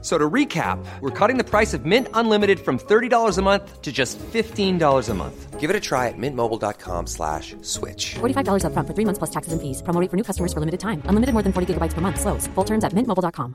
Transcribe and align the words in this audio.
So 0.00 0.16
to 0.16 0.30
recap, 0.30 0.78
we're 1.00 1.10
cutting 1.10 1.38
the 1.38 1.44
price 1.44 1.74
of 1.74 1.84
Mint 1.84 2.06
Unlimited 2.14 2.60
from 2.60 2.78
$30 2.78 3.36
a 3.36 3.42
month 3.42 3.82
to 3.82 3.90
just 3.90 4.16
$15 4.18 5.08
a 5.08 5.14
month. 5.14 5.58
Give 5.58 5.70
it 5.70 5.74
a 5.74 5.80
try 5.80 6.06
at 6.06 6.14
mintmobile.com 6.16 7.08
slash 7.08 7.56
switch. 7.62 8.14
$45 8.20 8.62
upfront 8.62 8.86
for 8.86 8.94
three 8.94 9.04
months 9.04 9.18
plus 9.18 9.30
taxes 9.30 9.52
and 9.52 9.60
fees. 9.60 9.82
Promo 9.82 10.00
rate 10.00 10.08
for 10.08 10.16
new 10.16 10.22
customers 10.22 10.52
for 10.52 10.60
limited 10.60 10.78
time. 10.78 11.02
Unlimited 11.06 11.32
more 11.34 11.42
than 11.42 11.52
40 11.52 11.74
gigabytes 11.74 11.94
per 11.94 12.00
month. 12.00 12.20
Slows. 12.20 12.46
Full 12.54 12.64
terms 12.64 12.84
at 12.84 12.92
mintmobile.com. 12.92 13.54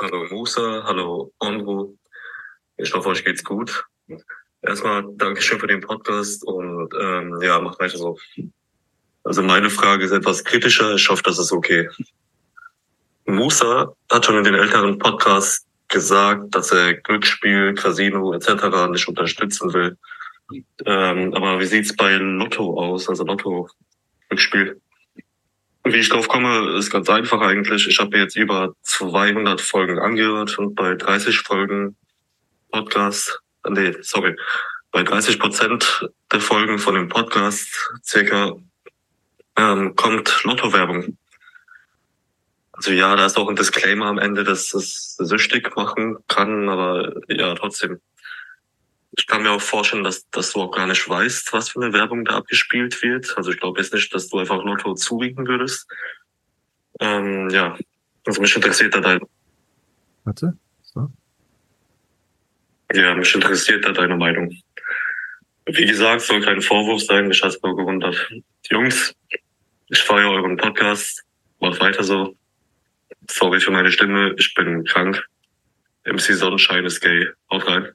Hallo 0.00 0.26
Musa, 0.32 0.82
hallo 0.84 1.30
Andrew. 1.38 1.94
Ich 2.76 2.92
hoffe, 2.92 3.06
euch 3.10 3.24
geht's 3.24 3.44
gut. 3.44 3.84
Erstmal 4.60 5.04
Dankeschön 5.16 5.60
für 5.60 5.68
den 5.68 5.80
Podcast 5.80 6.44
und 6.44 6.92
ähm, 7.00 7.38
ja, 7.40 7.60
macht 7.60 7.78
weiter 7.78 7.98
so. 7.98 8.18
Also 9.22 9.42
meine 9.44 9.70
Frage 9.70 10.04
ist 10.04 10.10
etwas 10.10 10.42
kritischer. 10.42 10.96
Ich 10.96 11.08
hoffe, 11.08 11.22
das 11.22 11.38
ist 11.38 11.52
okay. 11.52 11.88
Musa 13.24 13.94
hat 14.10 14.26
schon 14.26 14.38
in 14.38 14.44
den 14.44 14.54
älteren 14.54 14.98
Podcasts 14.98 15.66
gesagt, 15.88 16.54
dass 16.54 16.72
er 16.72 16.94
Glücksspiel, 16.94 17.74
Casino 17.74 18.32
etc. 18.32 18.90
nicht 18.90 19.06
unterstützen 19.06 19.72
will. 19.72 19.96
Ähm, 20.84 21.32
aber 21.34 21.60
wie 21.60 21.66
sieht's 21.66 21.94
bei 21.94 22.14
Lotto 22.16 22.78
aus, 22.78 23.08
also 23.08 23.24
Lotto-Glücksspiel? 23.24 24.80
Wie 25.84 25.96
ich 25.96 26.08
drauf 26.08 26.28
komme, 26.28 26.76
ist 26.78 26.90
ganz 26.90 27.08
einfach 27.10 27.40
eigentlich. 27.40 27.88
Ich 27.88 27.98
habe 27.98 28.16
jetzt 28.16 28.36
über 28.36 28.74
200 28.82 29.60
Folgen 29.60 29.98
angehört 29.98 30.58
und 30.58 30.74
bei 30.74 30.94
30 30.94 31.40
Folgen 31.40 31.96
Podcast, 32.70 33.40
nee, 33.68 33.94
sorry, 34.00 34.36
bei 34.92 35.02
30 35.02 35.38
Prozent 35.38 36.08
der 36.30 36.40
Folgen 36.40 36.78
von 36.78 36.94
dem 36.94 37.08
Podcast 37.08 37.90
circa 38.04 38.56
ähm, 39.56 39.94
kommt 39.96 40.44
Lotto-Werbung. 40.44 41.16
Also 42.72 42.92
ja, 42.92 43.14
da 43.16 43.26
ist 43.26 43.36
auch 43.36 43.48
ein 43.48 43.56
Disclaimer 43.56 44.06
am 44.06 44.18
Ende, 44.18 44.44
dass 44.44 44.72
es 44.72 45.16
süchtig 45.18 45.76
machen 45.76 46.16
kann, 46.28 46.68
aber 46.68 47.14
ja, 47.28 47.54
trotzdem. 47.54 48.00
Ich 49.14 49.26
kann 49.26 49.42
mir 49.42 49.50
auch 49.50 49.60
vorstellen, 49.60 50.04
dass, 50.04 50.28
dass 50.30 50.52
du 50.52 50.62
auch 50.62 50.70
gar 50.70 50.86
nicht 50.86 51.06
weißt, 51.06 51.52
was 51.52 51.68
für 51.68 51.82
eine 51.82 51.92
Werbung 51.92 52.24
da 52.24 52.36
abgespielt 52.36 53.02
wird. 53.02 53.36
Also 53.36 53.50
ich 53.50 53.60
glaube 53.60 53.78
jetzt 53.78 53.92
nicht, 53.92 54.14
dass 54.14 54.28
du 54.28 54.38
einfach 54.38 54.64
Lotto 54.64 54.94
zuwiegen 54.94 55.46
würdest. 55.46 55.86
Ähm, 56.98 57.50
ja, 57.50 57.76
also 58.24 58.40
mich 58.40 58.56
interessiert 58.56 58.94
da 58.94 59.00
dein... 59.00 59.20
Warte. 60.24 60.56
So. 60.80 61.10
Ja, 62.94 63.14
mich 63.14 63.34
interessiert 63.34 63.84
da 63.84 63.92
deine 63.92 64.16
Meinung. 64.16 64.56
Wie 65.66 65.86
gesagt, 65.86 66.22
soll 66.22 66.40
kein 66.40 66.62
Vorwurf 66.62 67.02
sein, 67.02 67.28
mich 67.28 67.42
hat's 67.42 67.60
nur 67.62 67.76
gewundert. 67.76 68.16
Jungs, 68.70 69.14
ich 69.88 70.02
feiere 70.02 70.30
euren 70.30 70.56
Podcast. 70.56 71.22
Macht 71.60 71.80
weiter 71.80 72.02
so. 72.02 72.34
Sorry 73.30 73.60
für 73.60 73.70
meine 73.70 73.90
Stimme, 73.90 74.34
ich 74.38 74.54
bin 74.54 74.84
krank. 74.84 75.24
MC 76.04 76.34
Sonnenschein 76.34 76.84
ist 76.84 77.00
gay. 77.00 77.28
Haut 77.50 77.66
rein. 77.68 77.88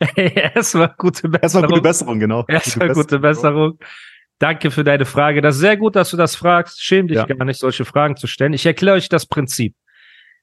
Erstmal 0.16 0.94
gute 0.96 1.28
Besserung. 1.28 1.42
Erstmal 1.42 1.68
gute 1.68 1.80
Besserung, 1.82 2.20
genau. 2.20 2.44
Erstmal 2.48 2.92
gute 2.92 3.18
Besserung. 3.18 3.78
Danke 4.38 4.70
für 4.70 4.84
deine 4.84 5.04
Frage. 5.04 5.40
Das 5.40 5.56
ist 5.56 5.60
sehr 5.60 5.76
gut, 5.76 5.96
dass 5.96 6.10
du 6.10 6.16
das 6.16 6.36
fragst. 6.36 6.82
Schäm 6.82 7.08
dich 7.08 7.16
Ja. 7.16 7.24
gar 7.24 7.44
nicht, 7.44 7.58
solche 7.58 7.84
Fragen 7.84 8.16
zu 8.16 8.26
stellen. 8.26 8.52
Ich 8.52 8.66
erkläre 8.66 8.96
euch 8.96 9.08
das 9.08 9.26
Prinzip. 9.26 9.74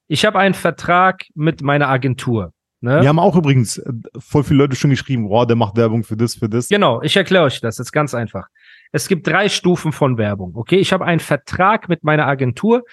Ich 0.08 0.26
habe 0.26 0.40
einen 0.40 0.54
Vertrag 0.54 1.24
mit 1.36 1.62
meiner 1.62 1.88
Agentur. 1.90 2.54
Ne? 2.82 3.02
Wir 3.02 3.10
haben 3.10 3.20
auch 3.20 3.36
übrigens 3.36 3.78
äh, 3.78 3.92
voll 4.18 4.44
viele 4.44 4.60
Leute 4.60 4.76
schon 4.76 4.90
geschrieben, 4.90 5.28
boah, 5.28 5.46
der 5.46 5.56
macht 5.56 5.78
Werbung 5.78 6.04
für 6.04 6.18
das, 6.18 6.36
für 6.36 6.50
das. 6.50 6.68
Genau, 6.68 7.02
ich 7.04 7.16
erkläre 7.16 7.44
euch 7.44 7.62
das. 7.62 7.76
Das 7.76 7.88
ist 7.88 7.92
ganz 7.92 8.14
einfach. 8.16 8.48
Es 8.92 9.08
gibt 9.08 9.28
drei 9.28 9.50
Stufen 9.50 9.92
von 9.92 10.18
Werbung. 10.18 10.56
Okay, 10.56 10.78
ich 10.78 10.92
habe 10.94 11.06
einen 11.06 11.20
Vertrag 11.20 11.90
mit 11.90 12.04
meiner 12.04 12.28
Agentur. 12.28 12.84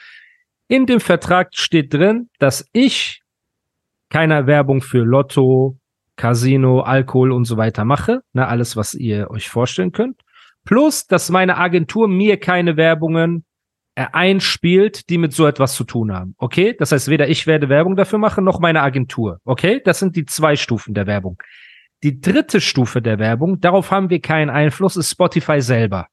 In 0.69 0.86
dem 0.86 1.00
Vertrag 1.00 1.50
steht 1.54 1.92
drin, 1.92 2.28
dass 2.38 2.66
ich 2.72 3.22
keine 4.10 4.47
Werbung 4.47 4.81
für 4.81 5.04
Lotto, 5.04 5.76
Casino, 6.16 6.81
Alkohol 6.81 7.32
und 7.32 7.44
so 7.44 7.56
weiter 7.56 7.84
mache. 7.84 8.20
Ne, 8.32 8.47
alles, 8.47 8.76
was 8.76 8.94
ihr 8.94 9.31
euch 9.31 9.48
vorstellen 9.48 9.92
könnt. 9.92 10.20
Plus, 10.64 11.06
dass 11.06 11.31
meine 11.31 11.56
Agentur 11.56 12.09
mir 12.09 12.38
keine 12.38 12.76
Werbungen 12.76 13.44
einspielt, 13.94 15.09
die 15.10 15.19
mit 15.19 15.32
so 15.32 15.47
etwas 15.47 15.75
zu 15.75 15.84
tun 15.84 16.12
haben. 16.12 16.34
Okay? 16.38 16.76
Das 16.78 16.92
heißt, 16.92 17.09
weder 17.09 17.28
ich 17.28 17.47
werde 17.47 17.69
Werbung 17.69 17.97
dafür 17.97 18.19
machen, 18.19 18.44
noch 18.44 18.60
meine 18.60 18.82
Agentur. 18.82 19.41
Okay? 19.44 19.80
Das 19.84 19.98
sind 19.98 20.15
die 20.15 20.25
zwei 20.25 20.56
Stufen 20.56 20.94
der 20.94 21.06
Werbung. 21.06 21.38
Die 22.03 22.20
dritte 22.20 22.60
Stufe 22.60 23.03
der 23.03 23.19
Werbung, 23.19 23.60
darauf 23.60 23.91
haben 23.91 24.09
wir 24.09 24.20
keinen 24.20 24.50
Einfluss, 24.50 24.97
ist 24.97 25.10
Spotify 25.10 25.60
selber. 25.60 26.09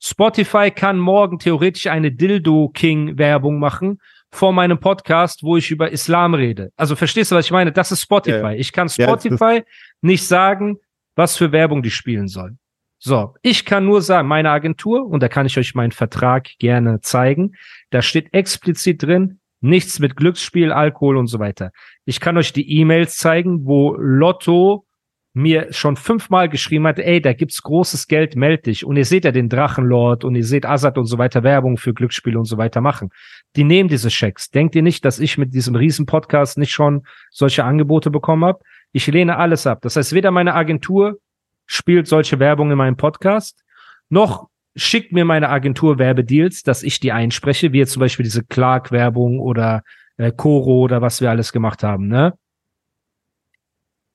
Spotify 0.00 0.70
kann 0.70 0.98
morgen 0.98 1.38
theoretisch 1.38 1.86
eine 1.86 2.12
Dildo 2.12 2.68
King 2.68 3.18
Werbung 3.18 3.58
machen 3.58 4.00
vor 4.30 4.52
meinem 4.52 4.78
Podcast, 4.78 5.42
wo 5.42 5.56
ich 5.56 5.70
über 5.70 5.90
Islam 5.90 6.34
rede. 6.34 6.72
Also 6.76 6.94
verstehst 6.94 7.32
du, 7.32 7.36
was 7.36 7.46
ich 7.46 7.50
meine? 7.50 7.72
Das 7.72 7.90
ist 7.90 8.02
Spotify. 8.02 8.38
Ja, 8.38 8.50
ja. 8.50 8.58
Ich 8.58 8.72
kann 8.72 8.88
Ja, 8.96 9.06
Spotify 9.06 9.64
nicht 10.00 10.26
sagen, 10.26 10.78
was 11.16 11.36
für 11.36 11.52
Werbung 11.52 11.82
die 11.82 11.90
spielen 11.90 12.28
sollen. 12.28 12.58
So, 12.98 13.34
ich 13.42 13.64
kann 13.64 13.84
nur 13.84 14.00
sagen, 14.02 14.28
meine 14.28 14.50
Agentur, 14.50 15.06
und 15.06 15.22
da 15.22 15.28
kann 15.28 15.46
ich 15.46 15.58
euch 15.58 15.74
meinen 15.74 15.92
Vertrag 15.92 16.48
gerne 16.58 17.00
zeigen, 17.00 17.54
da 17.90 18.00
steht 18.02 18.32
explizit 18.32 19.02
drin, 19.02 19.40
nichts 19.64 19.98
mit 19.98 20.14
Glücksspiel, 20.14 20.72
Alkohol 20.72 21.16
und 21.16 21.26
so 21.26 21.38
weiter. 21.38 21.72
Ich 22.04 22.20
kann 22.20 22.36
euch 22.36 22.52
die 22.52 22.80
E-Mails 22.80 23.16
zeigen, 23.16 23.64
wo 23.64 23.96
Lotto 23.96 24.84
mir 25.32 25.72
schon 25.72 25.96
fünfmal 25.96 26.48
geschrieben 26.48 26.86
hat, 26.86 27.00
ey, 27.00 27.20
da 27.20 27.32
gibt's 27.32 27.62
großes 27.62 28.06
Geld, 28.06 28.36
meld 28.36 28.66
dich. 28.66 28.84
Und 28.84 28.96
ihr 28.96 29.04
seht 29.04 29.24
ja 29.24 29.32
den 29.32 29.48
Drachenlord 29.48 30.22
und 30.22 30.36
ihr 30.36 30.44
seht 30.44 30.64
Assad 30.64 30.96
und 30.96 31.06
so 31.06 31.18
weiter 31.18 31.42
Werbung 31.42 31.76
für 31.76 31.92
Glücksspiele 31.92 32.38
und 32.38 32.44
so 32.44 32.56
weiter 32.56 32.80
machen. 32.80 33.08
Die 33.56 33.64
nehmen 33.64 33.88
diese 33.88 34.10
Schecks. 34.10 34.50
Denkt 34.50 34.76
ihr 34.76 34.82
nicht, 34.82 35.04
dass 35.04 35.18
ich 35.18 35.38
mit 35.38 35.52
diesem 35.54 35.74
riesen 35.74 36.06
Podcast 36.06 36.56
nicht 36.56 36.70
schon 36.70 37.02
solche 37.30 37.64
Angebote 37.64 38.10
bekommen 38.10 38.44
habe? 38.44 38.60
Ich 38.92 39.08
lehne 39.08 39.38
alles 39.38 39.66
ab. 39.66 39.80
Das 39.82 39.96
heißt, 39.96 40.12
weder 40.12 40.30
meine 40.30 40.54
Agentur 40.54 41.18
spielt 41.66 42.06
solche 42.06 42.38
Werbung 42.38 42.70
in 42.70 42.78
meinem 42.78 42.96
Podcast, 42.96 43.64
noch 44.08 44.48
schickt 44.76 45.12
mir 45.12 45.24
meine 45.24 45.48
Agentur 45.48 45.98
Werbedeals, 45.98 46.62
dass 46.62 46.82
ich 46.82 47.00
die 47.00 47.12
einspreche, 47.12 47.72
wie 47.72 47.78
jetzt 47.78 47.92
zum 47.92 48.00
Beispiel 48.00 48.24
diese 48.24 48.44
Clark-Werbung 48.44 49.38
oder 49.40 49.82
äh, 50.16 50.32
Coro 50.32 50.80
oder 50.80 51.00
was 51.02 51.20
wir 51.20 51.30
alles 51.30 51.52
gemacht 51.52 51.82
haben, 51.82 52.08
ne? 52.08 52.34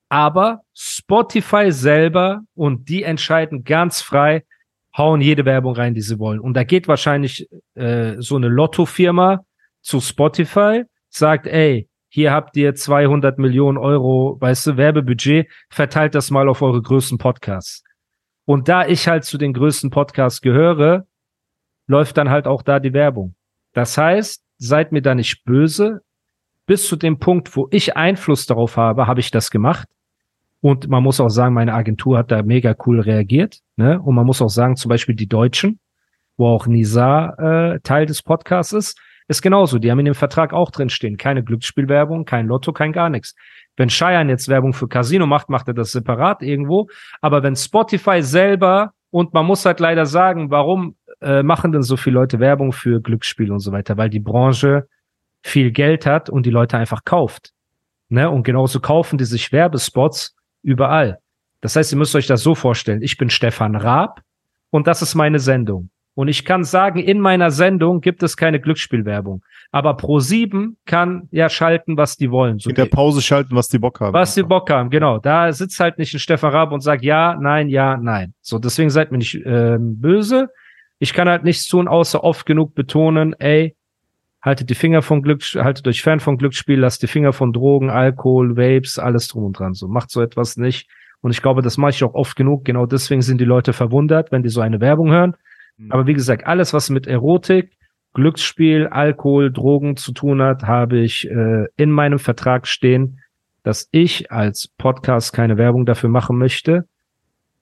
Aber 0.08 0.62
Spotify 0.74 1.70
selber 1.70 2.40
und 2.54 2.88
die 2.88 3.04
entscheiden 3.04 3.62
ganz 3.62 4.02
frei, 4.02 4.42
hauen 4.96 5.20
jede 5.20 5.44
Werbung 5.44 5.76
rein, 5.76 5.94
die 5.94 6.00
sie 6.00 6.18
wollen. 6.18 6.40
Und 6.40 6.54
da 6.54 6.64
geht 6.64 6.88
wahrscheinlich 6.88 7.48
äh, 7.74 8.16
so 8.18 8.36
eine 8.36 8.48
Lotto-Firma 8.48 9.44
zu 9.82 10.00
Spotify, 10.00 10.82
sagt, 11.10 11.46
ey, 11.46 11.88
hier 12.08 12.32
habt 12.32 12.56
ihr 12.56 12.74
200 12.74 13.38
Millionen 13.38 13.78
Euro, 13.78 14.36
weißt 14.40 14.66
du, 14.66 14.76
Werbebudget, 14.76 15.48
verteilt 15.70 16.16
das 16.16 16.32
mal 16.32 16.48
auf 16.48 16.60
eure 16.60 16.82
größten 16.82 17.18
Podcasts. 17.18 17.84
Und 18.44 18.68
da 18.68 18.86
ich 18.86 19.06
halt 19.08 19.24
zu 19.24 19.38
den 19.38 19.52
größten 19.52 19.90
Podcasts 19.90 20.40
gehöre, 20.40 21.06
läuft 21.86 22.16
dann 22.16 22.30
halt 22.30 22.46
auch 22.46 22.62
da 22.62 22.80
die 22.80 22.92
Werbung. 22.92 23.34
Das 23.72 23.96
heißt, 23.96 24.42
seid 24.58 24.92
mir 24.92 25.02
da 25.02 25.14
nicht 25.14 25.44
böse. 25.44 26.00
Bis 26.66 26.86
zu 26.86 26.96
dem 26.96 27.18
Punkt, 27.18 27.56
wo 27.56 27.68
ich 27.70 27.96
Einfluss 27.96 28.46
darauf 28.46 28.76
habe, 28.76 29.06
habe 29.06 29.20
ich 29.20 29.30
das 29.30 29.50
gemacht. 29.50 29.88
Und 30.60 30.88
man 30.88 31.02
muss 31.02 31.20
auch 31.20 31.30
sagen, 31.30 31.54
meine 31.54 31.74
Agentur 31.74 32.18
hat 32.18 32.30
da 32.30 32.42
mega 32.42 32.74
cool 32.86 33.00
reagiert. 33.00 33.60
Ne? 33.76 34.00
Und 34.00 34.14
man 34.14 34.26
muss 34.26 34.42
auch 34.42 34.50
sagen, 34.50 34.76
zum 34.76 34.90
Beispiel 34.90 35.14
die 35.14 35.26
Deutschen, 35.28 35.80
wo 36.36 36.48
auch 36.48 36.66
Nisa 36.66 37.74
äh, 37.74 37.80
Teil 37.80 38.06
des 38.06 38.22
Podcasts 38.22 38.72
ist, 38.72 39.00
ist 39.26 39.42
genauso. 39.42 39.78
Die 39.78 39.90
haben 39.90 40.00
in 40.00 40.04
dem 40.06 40.14
Vertrag 40.14 40.52
auch 40.52 40.70
drin 40.70 40.90
stehen. 40.90 41.16
Keine 41.16 41.42
Glücksspielwerbung, 41.42 42.24
kein 42.24 42.46
Lotto, 42.46 42.72
kein 42.72 42.92
gar 42.92 43.08
nichts. 43.08 43.34
Wenn 43.80 43.88
Cheyenne 43.88 44.30
jetzt 44.30 44.46
Werbung 44.50 44.74
für 44.74 44.88
Casino 44.88 45.26
macht, 45.26 45.48
macht 45.48 45.66
er 45.66 45.72
das 45.72 45.92
separat 45.92 46.42
irgendwo. 46.42 46.90
Aber 47.22 47.42
wenn 47.42 47.56
Spotify 47.56 48.22
selber, 48.22 48.92
und 49.08 49.32
man 49.32 49.46
muss 49.46 49.64
halt 49.64 49.80
leider 49.80 50.04
sagen, 50.04 50.50
warum 50.50 50.96
äh, 51.22 51.42
machen 51.42 51.72
denn 51.72 51.80
so 51.80 51.96
viele 51.96 52.16
Leute 52.16 52.40
Werbung 52.40 52.72
für 52.72 53.00
Glücksspiel 53.00 53.50
und 53.50 53.60
so 53.60 53.72
weiter? 53.72 53.96
Weil 53.96 54.10
die 54.10 54.20
Branche 54.20 54.86
viel 55.42 55.70
Geld 55.70 56.04
hat 56.04 56.28
und 56.28 56.44
die 56.44 56.50
Leute 56.50 56.76
einfach 56.76 57.06
kauft. 57.06 57.52
Ne? 58.10 58.28
Und 58.28 58.42
genauso 58.42 58.80
kaufen 58.80 59.16
die 59.16 59.24
sich 59.24 59.50
Werbespots 59.50 60.36
überall. 60.62 61.18
Das 61.62 61.74
heißt, 61.74 61.90
ihr 61.90 61.96
müsst 61.96 62.14
euch 62.14 62.26
das 62.26 62.42
so 62.42 62.54
vorstellen. 62.54 63.00
Ich 63.00 63.16
bin 63.16 63.30
Stefan 63.30 63.76
Raab 63.76 64.20
und 64.68 64.88
das 64.88 65.00
ist 65.00 65.14
meine 65.14 65.38
Sendung. 65.38 65.88
Und 66.20 66.28
ich 66.28 66.44
kann 66.44 66.64
sagen, 66.64 66.98
in 66.98 67.18
meiner 67.18 67.50
Sendung 67.50 68.02
gibt 68.02 68.22
es 68.22 68.36
keine 68.36 68.60
Glücksspielwerbung. 68.60 69.42
Aber 69.70 69.96
Pro7 69.96 70.74
kann 70.84 71.28
ja 71.30 71.48
schalten, 71.48 71.96
was 71.96 72.18
die 72.18 72.30
wollen. 72.30 72.58
So 72.58 72.68
In 72.68 72.76
der 72.76 72.84
Pause 72.84 73.22
schalten, 73.22 73.56
was 73.56 73.68
die 73.68 73.78
Bock 73.78 74.00
haben. 74.00 74.12
was 74.12 74.34
die 74.34 74.42
Bock 74.42 74.68
haben, 74.68 74.90
genau. 74.90 75.16
Da 75.16 75.50
sitzt 75.50 75.80
halt 75.80 75.96
nicht 75.96 76.12
ein 76.12 76.18
Stefan 76.18 76.52
Raab 76.52 76.72
und 76.72 76.82
sagt 76.82 77.02
ja, 77.04 77.38
nein, 77.40 77.70
ja, 77.70 77.96
nein. 77.96 78.34
So, 78.42 78.58
deswegen 78.58 78.90
seid 78.90 79.12
mir 79.12 79.16
nicht 79.16 79.40
ähm, 79.46 79.98
böse. 79.98 80.50
Ich 80.98 81.14
kann 81.14 81.26
halt 81.26 81.42
nichts 81.42 81.66
tun, 81.68 81.88
außer 81.88 82.22
oft 82.22 82.44
genug 82.44 82.74
betonen, 82.74 83.34
ey, 83.38 83.74
haltet 84.42 84.68
die 84.68 84.74
Finger 84.74 85.00
von 85.00 85.22
Glück, 85.22 85.42
haltet 85.54 85.88
euch 85.88 86.02
fern 86.02 86.20
von 86.20 86.36
Glücksspiel, 86.36 86.80
lasst 86.80 87.02
die 87.02 87.06
Finger 87.06 87.32
von 87.32 87.54
Drogen, 87.54 87.88
Alkohol, 87.88 88.58
Vapes, 88.58 88.98
alles 88.98 89.26
drum 89.28 89.44
und 89.44 89.58
dran. 89.58 89.72
So, 89.72 89.88
macht 89.88 90.10
so 90.10 90.20
etwas 90.20 90.58
nicht. 90.58 90.86
Und 91.22 91.30
ich 91.30 91.40
glaube, 91.40 91.62
das 91.62 91.78
mache 91.78 91.92
ich 91.92 92.04
auch 92.04 92.12
oft 92.12 92.36
genug. 92.36 92.66
Genau 92.66 92.84
deswegen 92.84 93.22
sind 93.22 93.40
die 93.40 93.46
Leute 93.46 93.72
verwundert, 93.72 94.32
wenn 94.32 94.42
die 94.42 94.50
so 94.50 94.60
eine 94.60 94.82
Werbung 94.82 95.10
hören. 95.10 95.34
Mhm. 95.80 95.92
Aber 95.92 96.06
wie 96.06 96.14
gesagt, 96.14 96.46
alles, 96.46 96.72
was 96.72 96.90
mit 96.90 97.06
Erotik, 97.06 97.72
Glücksspiel, 98.12 98.88
Alkohol, 98.88 99.52
Drogen 99.52 99.96
zu 99.96 100.12
tun 100.12 100.42
hat, 100.42 100.64
habe 100.64 100.98
ich 100.98 101.28
äh, 101.30 101.66
in 101.76 101.90
meinem 101.90 102.18
Vertrag 102.18 102.66
stehen, 102.66 103.20
dass 103.62 103.88
ich 103.92 104.30
als 104.32 104.68
Podcast 104.68 105.32
keine 105.32 105.56
Werbung 105.56 105.86
dafür 105.86 106.10
machen 106.10 106.38
möchte. 106.38 106.86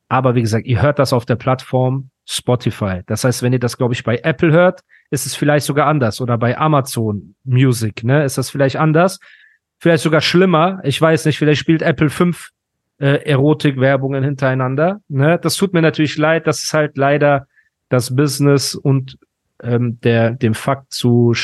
Aber 0.08 0.34
wie 0.34 0.40
gesagt, 0.40 0.66
ihr 0.66 0.80
hört 0.80 0.98
das 0.98 1.12
auf 1.12 1.26
der 1.26 1.36
Plattform 1.36 2.10
Spotify. 2.24 3.02
Das 3.06 3.24
heißt, 3.24 3.42
wenn 3.42 3.52
ihr 3.52 3.58
das, 3.58 3.76
glaube 3.76 3.94
ich, 3.94 4.04
bei 4.04 4.18
Apple 4.22 4.52
hört, 4.52 4.80
ist 5.10 5.26
es 5.26 5.34
vielleicht 5.34 5.66
sogar 5.66 5.86
anders. 5.86 6.20
Oder 6.20 6.38
bei 6.38 6.56
Amazon 6.56 7.34
Music, 7.44 8.04
ne? 8.04 8.24
Ist 8.24 8.38
das 8.38 8.50
vielleicht 8.50 8.76
anders? 8.76 9.18
Vielleicht 9.78 10.02
sogar 10.02 10.20
schlimmer. 10.20 10.80
Ich 10.82 11.00
weiß 11.00 11.26
nicht, 11.26 11.38
vielleicht 11.38 11.60
spielt 11.60 11.82
Apple 11.82 12.10
fünf 12.10 12.50
äh, 12.98 13.24
Erotik-Werbungen 13.24 14.24
hintereinander. 14.24 15.00
Ne? 15.08 15.38
Das 15.40 15.56
tut 15.56 15.72
mir 15.72 15.82
natürlich 15.82 16.16
leid. 16.18 16.46
Das 16.46 16.64
ist 16.64 16.74
halt 16.74 16.96
leider 16.96 17.46
das 17.88 18.14
Business 18.14 18.74
und 18.74 19.18
ähm, 19.62 20.00
der 20.00 20.30
dem 20.30 20.54
Fakt 20.54 20.92
zu, 20.92 21.34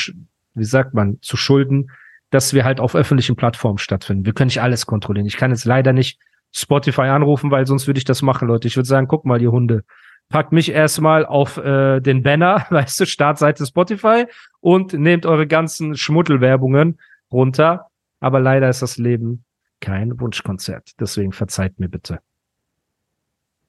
wie 0.54 0.64
sagt 0.64 0.94
man, 0.94 1.18
zu 1.20 1.36
schulden, 1.36 1.90
dass 2.30 2.52
wir 2.52 2.64
halt 2.64 2.80
auf 2.80 2.94
öffentlichen 2.94 3.36
Plattformen 3.36 3.78
stattfinden. 3.78 4.26
Wir 4.26 4.32
können 4.32 4.48
nicht 4.48 4.62
alles 4.62 4.86
kontrollieren. 4.86 5.26
Ich 5.26 5.36
kann 5.36 5.50
jetzt 5.50 5.64
leider 5.64 5.92
nicht 5.92 6.18
Spotify 6.52 7.02
anrufen, 7.02 7.50
weil 7.50 7.66
sonst 7.66 7.86
würde 7.86 7.98
ich 7.98 8.04
das 8.04 8.22
machen, 8.22 8.48
Leute. 8.48 8.68
Ich 8.68 8.76
würde 8.76 8.88
sagen, 8.88 9.08
guck 9.08 9.24
mal, 9.24 9.40
ihr 9.40 9.52
Hunde, 9.52 9.84
packt 10.28 10.52
mich 10.52 10.70
erstmal 10.70 11.26
auf 11.26 11.58
äh, 11.58 12.00
den 12.00 12.22
Banner, 12.22 12.66
weißt 12.70 13.00
du, 13.00 13.06
Startseite 13.06 13.66
Spotify 13.66 14.26
und 14.60 14.92
nehmt 14.92 15.26
eure 15.26 15.46
ganzen 15.46 15.96
Schmuddelwerbungen 15.96 16.98
runter. 17.30 17.88
Aber 18.20 18.40
leider 18.40 18.68
ist 18.68 18.82
das 18.82 18.96
Leben 18.96 19.44
kein 19.80 20.18
Wunschkonzert. 20.18 20.92
Deswegen 20.98 21.32
verzeiht 21.32 21.78
mir 21.78 21.88
bitte. 21.88 22.20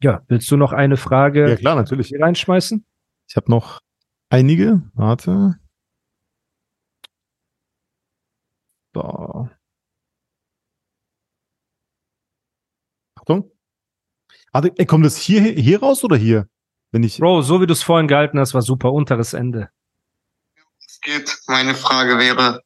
Ja, 0.01 0.21
willst 0.27 0.49
du 0.51 0.57
noch 0.57 0.73
eine 0.73 0.97
Frage 0.97 1.49
Ja, 1.49 1.55
klar, 1.55 1.75
natürlich. 1.75 2.09
hier 2.09 2.21
reinschmeißen? 2.21 2.85
Ich 3.27 3.35
habe 3.35 3.49
noch 3.49 3.79
einige. 4.29 4.83
Warte. 4.93 5.59
So. 8.93 9.49
Achtung. 13.15 13.51
Warte, 14.51 14.71
ey, 14.77 14.85
kommt 14.85 15.05
das 15.05 15.17
hier, 15.17 15.41
hier 15.41 15.79
raus 15.81 16.03
oder 16.03 16.15
hier? 16.15 16.47
Wenn 16.91 17.03
ich. 17.03 17.17
Bro, 17.17 17.41
so 17.41 17.61
wie 17.61 17.67
du 17.67 17.73
es 17.73 17.83
vorhin 17.83 18.07
gehalten 18.07 18.39
hast, 18.39 18.53
war 18.53 18.61
super. 18.61 18.93
Unteres 18.93 19.33
Ende. 19.33 19.69
Es 20.85 20.99
geht. 21.01 21.37
Meine 21.47 21.75
Frage 21.75 22.17
wäre, 22.19 22.61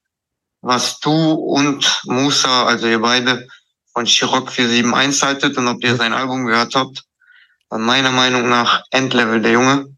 was 0.61 0.99
du 0.99 1.11
und 1.11 2.01
Musa, 2.05 2.65
also 2.65 2.87
ihr 2.87 2.99
beide, 3.01 3.47
von 3.93 4.05
Chirok 4.05 4.51
471 4.51 5.23
haltet 5.23 5.57
und 5.57 5.67
ob 5.67 5.83
ihr 5.83 5.95
sein 5.95 6.13
Album 6.13 6.45
gehört 6.45 6.75
habt. 6.75 7.05
Meiner 7.71 8.11
Meinung 8.11 8.49
nach 8.49 8.83
Endlevel 8.91 9.41
der 9.41 9.51
Junge. 9.51 9.95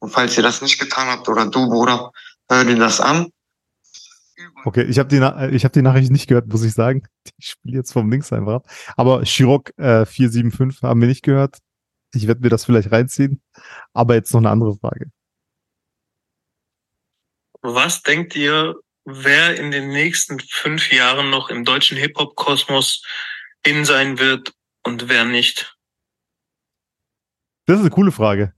Und 0.00 0.10
falls 0.10 0.36
ihr 0.36 0.42
das 0.42 0.62
nicht 0.62 0.78
getan 0.78 1.08
habt 1.08 1.28
oder 1.28 1.46
du, 1.46 1.68
Bruder, 1.68 2.12
hör 2.48 2.64
dir 2.64 2.76
das 2.76 3.00
an. 3.00 3.32
Okay, 4.64 4.84
ich 4.84 4.98
habe 4.98 5.08
die, 5.08 5.18
Na- 5.18 5.48
ich 5.50 5.64
hab 5.64 5.72
die 5.72 5.82
Nachricht 5.82 6.10
nicht 6.10 6.28
gehört, 6.28 6.46
muss 6.48 6.64
ich 6.64 6.72
sagen. 6.74 7.02
Ich 7.40 7.50
spiele 7.50 7.76
jetzt 7.76 7.92
vom 7.92 8.10
Links 8.10 8.32
einfach 8.32 8.54
ab. 8.54 8.70
Aber 8.96 9.22
Chirok 9.22 9.70
äh, 9.78 10.04
475 10.06 10.82
haben 10.82 11.00
wir 11.00 11.06
nicht 11.06 11.22
gehört. 11.22 11.58
Ich 12.12 12.26
werde 12.26 12.40
mir 12.40 12.48
das 12.48 12.64
vielleicht 12.64 12.90
reinziehen. 12.90 13.40
Aber 13.92 14.14
jetzt 14.14 14.32
noch 14.32 14.40
eine 14.40 14.50
andere 14.50 14.76
Frage. 14.76 15.10
Was 17.60 18.02
denkt 18.02 18.34
ihr, 18.34 18.74
wer 19.04 19.56
in 19.56 19.70
den 19.70 19.88
nächsten 19.88 20.40
fünf 20.40 20.92
Jahren 20.92 21.30
noch 21.30 21.50
im 21.50 21.64
deutschen 21.64 21.96
Hip-Hop-Kosmos 21.96 23.04
in 23.64 23.84
sein 23.84 24.18
wird 24.18 24.52
und 24.82 25.08
wer 25.08 25.24
nicht? 25.24 25.76
Das 27.68 27.76
ist 27.76 27.82
eine 27.82 27.90
coole 27.90 28.12
Frage. 28.12 28.54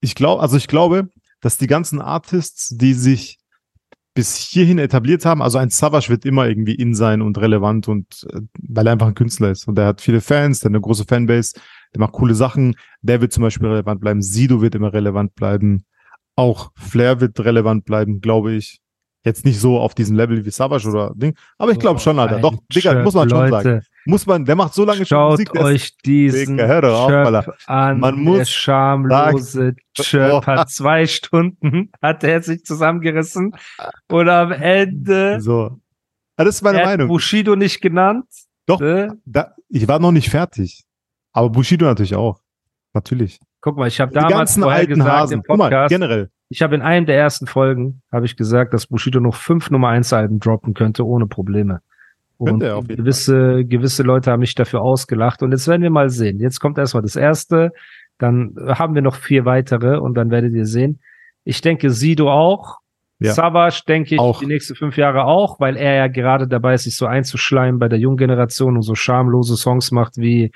Ich 0.00 0.14
glaube, 0.14 0.40
also 0.40 0.56
ich 0.56 0.68
glaube, 0.68 1.08
dass 1.40 1.56
die 1.56 1.66
ganzen 1.66 2.00
Artists, 2.00 2.68
die 2.68 2.94
sich 2.94 3.38
bis 4.14 4.36
hierhin 4.36 4.78
etabliert 4.78 5.24
haben, 5.24 5.42
also 5.42 5.58
ein 5.58 5.70
Savage 5.70 6.08
wird 6.08 6.24
immer 6.24 6.46
irgendwie 6.46 6.76
in 6.76 6.94
sein 6.94 7.22
und 7.22 7.38
relevant 7.38 7.88
und 7.88 8.24
äh, 8.32 8.40
weil 8.68 8.86
er 8.86 8.92
einfach 8.92 9.08
ein 9.08 9.16
Künstler 9.16 9.50
ist 9.50 9.66
und 9.66 9.76
der 9.76 9.86
hat 9.86 10.00
viele 10.00 10.20
Fans, 10.20 10.60
der 10.60 10.66
hat 10.68 10.74
eine 10.76 10.80
große 10.80 11.06
Fanbase, 11.08 11.54
der 11.92 12.00
macht 12.00 12.12
coole 12.12 12.36
Sachen, 12.36 12.76
der 13.02 13.20
wird 13.20 13.32
zum 13.32 13.42
Beispiel 13.42 13.66
relevant 13.66 14.00
bleiben, 14.00 14.22
Sido 14.22 14.62
wird 14.62 14.76
immer 14.76 14.92
relevant 14.92 15.34
bleiben, 15.34 15.84
auch 16.36 16.70
Flair 16.76 17.20
wird 17.20 17.40
relevant 17.40 17.84
bleiben, 17.84 18.20
glaube 18.20 18.52
ich. 18.52 18.80
Jetzt 19.24 19.44
nicht 19.44 19.58
so 19.58 19.80
auf 19.80 19.96
diesem 19.96 20.16
Level 20.16 20.44
wie 20.44 20.50
Savage 20.50 20.88
oder 20.88 21.12
Ding, 21.16 21.34
aber 21.58 21.72
ich 21.72 21.80
glaube 21.80 21.98
schon, 21.98 22.20
Alter. 22.20 22.38
Doch, 22.38 22.54
Digga, 22.72 23.02
muss 23.02 23.14
man 23.14 23.28
schon 23.28 23.50
sagen. 23.50 23.82
Muss 24.08 24.24
man, 24.24 24.46
der 24.46 24.56
macht 24.56 24.72
so 24.72 24.86
lange 24.86 25.04
Schaut 25.04 25.32
Musik, 25.32 25.52
der 25.52 25.64
euch 25.64 25.98
diesen 25.98 26.56
Digga, 26.56 26.80
auf, 26.80 27.46
an. 27.66 28.00
Man 28.00 28.14
der 28.14 28.24
muss 28.24 28.50
schamlose 28.50 29.76
Chirp 29.94 30.46
hat 30.46 30.70
zwei 30.70 31.06
Stunden, 31.06 31.90
hat 32.00 32.24
er 32.24 32.42
sich 32.42 32.64
zusammengerissen 32.64 33.54
und 34.10 34.28
am 34.30 34.52
Ende 34.52 35.42
So. 35.42 35.78
Das 36.36 36.48
ist 36.48 36.62
meine 36.62 36.78
hat 36.78 36.86
Meinung. 36.86 37.08
Bushido 37.08 37.54
nicht 37.54 37.82
genannt. 37.82 38.24
Doch. 38.64 38.80
Ne? 38.80 39.18
Da, 39.26 39.54
ich 39.68 39.86
war 39.86 39.98
noch 39.98 40.12
nicht 40.12 40.30
fertig. 40.30 40.84
Aber 41.34 41.50
Bushido 41.50 41.84
natürlich 41.84 42.14
auch. 42.14 42.40
Natürlich. 42.94 43.38
Guck 43.60 43.76
mal, 43.76 43.88
ich 43.88 44.00
habe 44.00 44.14
damals 44.14 44.56
vorher 44.56 44.86
gesagt 44.86 45.10
Hasen. 45.10 45.34
im 45.34 45.42
Guck 45.46 45.58
mal, 45.58 45.64
Podcast, 45.64 45.90
generell. 45.90 46.30
ich 46.48 46.62
habe 46.62 46.74
in 46.74 46.80
einem 46.80 47.04
der 47.04 47.18
ersten 47.18 47.46
Folgen 47.46 48.00
habe 48.10 48.24
ich 48.24 48.38
gesagt, 48.38 48.72
dass 48.72 48.86
Bushido 48.86 49.20
noch 49.20 49.34
fünf 49.34 49.70
Nummer 49.70 49.88
eins 49.88 50.14
Alben 50.14 50.40
droppen 50.40 50.72
könnte 50.72 51.04
ohne 51.04 51.26
Probleme. 51.26 51.82
Und 52.38 52.60
gewisse 52.60 53.64
gewisse 53.64 54.04
Leute 54.04 54.30
haben 54.30 54.40
mich 54.40 54.54
dafür 54.54 54.80
ausgelacht 54.80 55.42
und 55.42 55.50
jetzt 55.50 55.66
werden 55.66 55.82
wir 55.82 55.90
mal 55.90 56.08
sehen. 56.08 56.38
Jetzt 56.38 56.60
kommt 56.60 56.78
erstmal 56.78 57.02
das 57.02 57.16
erste, 57.16 57.72
dann 58.18 58.54
haben 58.56 58.94
wir 58.94 59.02
noch 59.02 59.16
vier 59.16 59.44
weitere 59.44 59.98
und 59.98 60.14
dann 60.14 60.30
werdet 60.30 60.54
ihr 60.54 60.66
sehen. 60.66 61.00
Ich 61.44 61.60
denke 61.60 61.90
Sido 61.90 62.30
auch. 62.30 62.78
Ja. 63.20 63.32
Savage 63.32 63.82
denke 63.88 64.14
ich 64.14 64.20
Auch. 64.20 64.38
die 64.38 64.46
nächsten 64.46 64.76
fünf 64.76 64.96
Jahre 64.96 65.24
auch, 65.24 65.58
weil 65.58 65.76
er 65.76 65.96
ja 65.96 66.06
gerade 66.06 66.46
dabei 66.46 66.74
ist, 66.74 66.84
sich 66.84 66.96
so 66.96 67.06
einzuschleimen 67.06 67.80
bei 67.80 67.88
der 67.88 67.98
jungen 67.98 68.16
Generation 68.16 68.76
und 68.76 68.82
so 68.82 68.94
schamlose 68.94 69.56
Songs 69.56 69.90
macht 69.90 70.18
wie, 70.18 70.52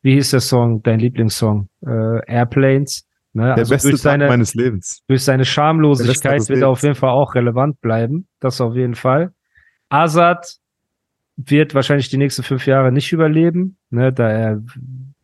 wie 0.00 0.14
hieß 0.14 0.30
der 0.30 0.40
Song, 0.40 0.82
dein 0.82 0.98
Lieblingssong? 0.98 1.68
Äh, 1.86 2.24
Airplanes. 2.26 3.06
Ne? 3.34 3.44
Der 3.44 3.56
also 3.56 3.74
beste 3.74 3.90
durch 3.90 4.00
Tag 4.00 4.12
seine, 4.12 4.28
meines 4.28 4.54
Lebens. 4.54 5.02
durch 5.08 5.24
seine 5.24 5.44
Schamlosigkeit 5.44 6.48
wird 6.48 6.60
er 6.60 6.70
auf 6.70 6.82
jeden 6.82 6.94
Fall 6.94 7.10
auch 7.10 7.34
relevant 7.34 7.82
bleiben. 7.82 8.28
Das 8.40 8.62
auf 8.62 8.74
jeden 8.74 8.94
Fall. 8.94 9.32
Azad 9.90 10.56
wird 11.36 11.74
wahrscheinlich 11.74 12.08
die 12.08 12.16
nächsten 12.16 12.42
fünf 12.42 12.66
Jahre 12.66 12.92
nicht 12.92 13.12
überleben, 13.12 13.76
ne, 13.90 14.12
da 14.12 14.30
er, 14.30 14.62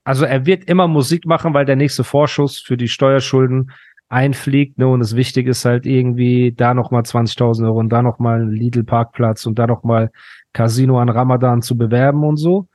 also 0.04 0.24
er 0.24 0.46
wird 0.46 0.64
immer 0.64 0.88
Musik 0.88 1.26
machen, 1.26 1.54
weil 1.54 1.64
der 1.64 1.76
nächste 1.76 2.04
Vorschuss 2.04 2.60
für 2.60 2.76
die 2.76 2.88
Steuerschulden 2.88 3.72
einfliegt, 4.08 4.78
ne, 4.78 4.86
und 4.88 5.00
es 5.00 5.16
wichtig 5.16 5.46
ist 5.46 5.64
halt 5.64 5.86
irgendwie 5.86 6.52
da 6.52 6.74
nochmal 6.74 7.02
20.000 7.02 7.64
Euro 7.66 7.78
und 7.78 7.88
da 7.88 8.02
nochmal 8.02 8.46
Lidl 8.46 8.84
Parkplatz 8.84 9.46
und 9.46 9.58
da 9.58 9.66
nochmal 9.66 10.10
Casino 10.52 11.00
an 11.00 11.08
Ramadan 11.08 11.62
zu 11.62 11.78
bewerben 11.78 12.24
und 12.24 12.36
so. 12.36 12.68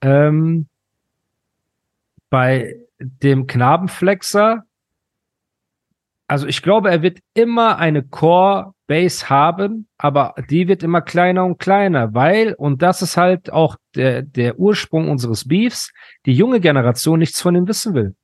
Ähm, 0.00 0.66
bei 2.30 2.76
dem 2.98 3.46
Knabenflexer, 3.46 4.64
also 6.26 6.46
ich 6.46 6.62
glaube, 6.62 6.90
er 6.90 7.02
wird 7.02 7.18
immer 7.34 7.78
eine 7.78 8.02
Core-Base 8.86 9.28
haben, 9.28 9.88
aber 9.98 10.34
die 10.50 10.68
wird 10.68 10.82
immer 10.82 11.00
kleiner 11.00 11.44
und 11.44 11.58
kleiner, 11.58 12.14
weil, 12.14 12.54
und 12.54 12.82
das 12.82 13.02
ist 13.02 13.16
halt 13.16 13.52
auch 13.52 13.76
der, 13.94 14.22
der 14.22 14.58
Ursprung 14.58 15.08
unseres 15.10 15.46
Beefs, 15.46 15.92
die 16.26 16.34
junge 16.34 16.60
Generation 16.60 17.18
nichts 17.18 17.40
von 17.40 17.54
ihm 17.54 17.68
wissen 17.68 17.94
will. 17.94 18.14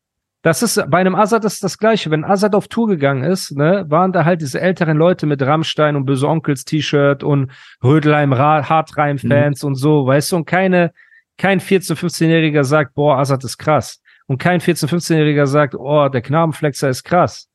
Das 0.43 0.63
ist, 0.63 0.83
bei 0.89 0.99
einem 0.99 1.15
Azad 1.15 1.45
ist 1.45 1.63
das 1.63 1.77
Gleiche. 1.77 2.11
Wenn 2.11 2.25
Azad 2.25 2.55
auf 2.55 2.67
Tour 2.69 2.89
gegangen 2.89 3.25
ist, 3.25 3.55
ne, 3.55 3.85
waren 3.89 4.11
da 4.13 4.25
halt 4.25 4.41
diese 4.41 4.59
älteren 4.59 4.97
Leute 4.97 5.27
mit 5.27 5.43
Rammstein 5.43 5.97
und 5.97 6.07
Böse 6.07 6.27
Onkels 6.27 6.65
T-Shirt 6.65 7.23
und 7.23 7.53
Rödelheim 7.85 8.33
Ra- 8.33 8.67
Hartreim-Fans 8.67 9.65
und 9.65 9.75
so, 9.75 10.07
weißt 10.07 10.33
du, 10.33 10.37
und 10.37 10.47
keine, 10.47 10.93
kein 11.37 11.61
14-, 11.61 11.95
15-Jähriger 11.95 12.65
sagt, 12.65 12.95
boah, 12.95 13.19
Azad 13.19 13.45
ist 13.45 13.59
krass. 13.59 14.01
Und 14.27 14.39
kein 14.39 14.61
14-, 14.61 14.89
15-Jähriger 14.89 15.47
sagt, 15.47 15.75
oh, 15.75 16.09
der 16.09 16.23
Knabenflexer 16.23 16.89
ist 16.89 17.05
krass. 17.05 17.50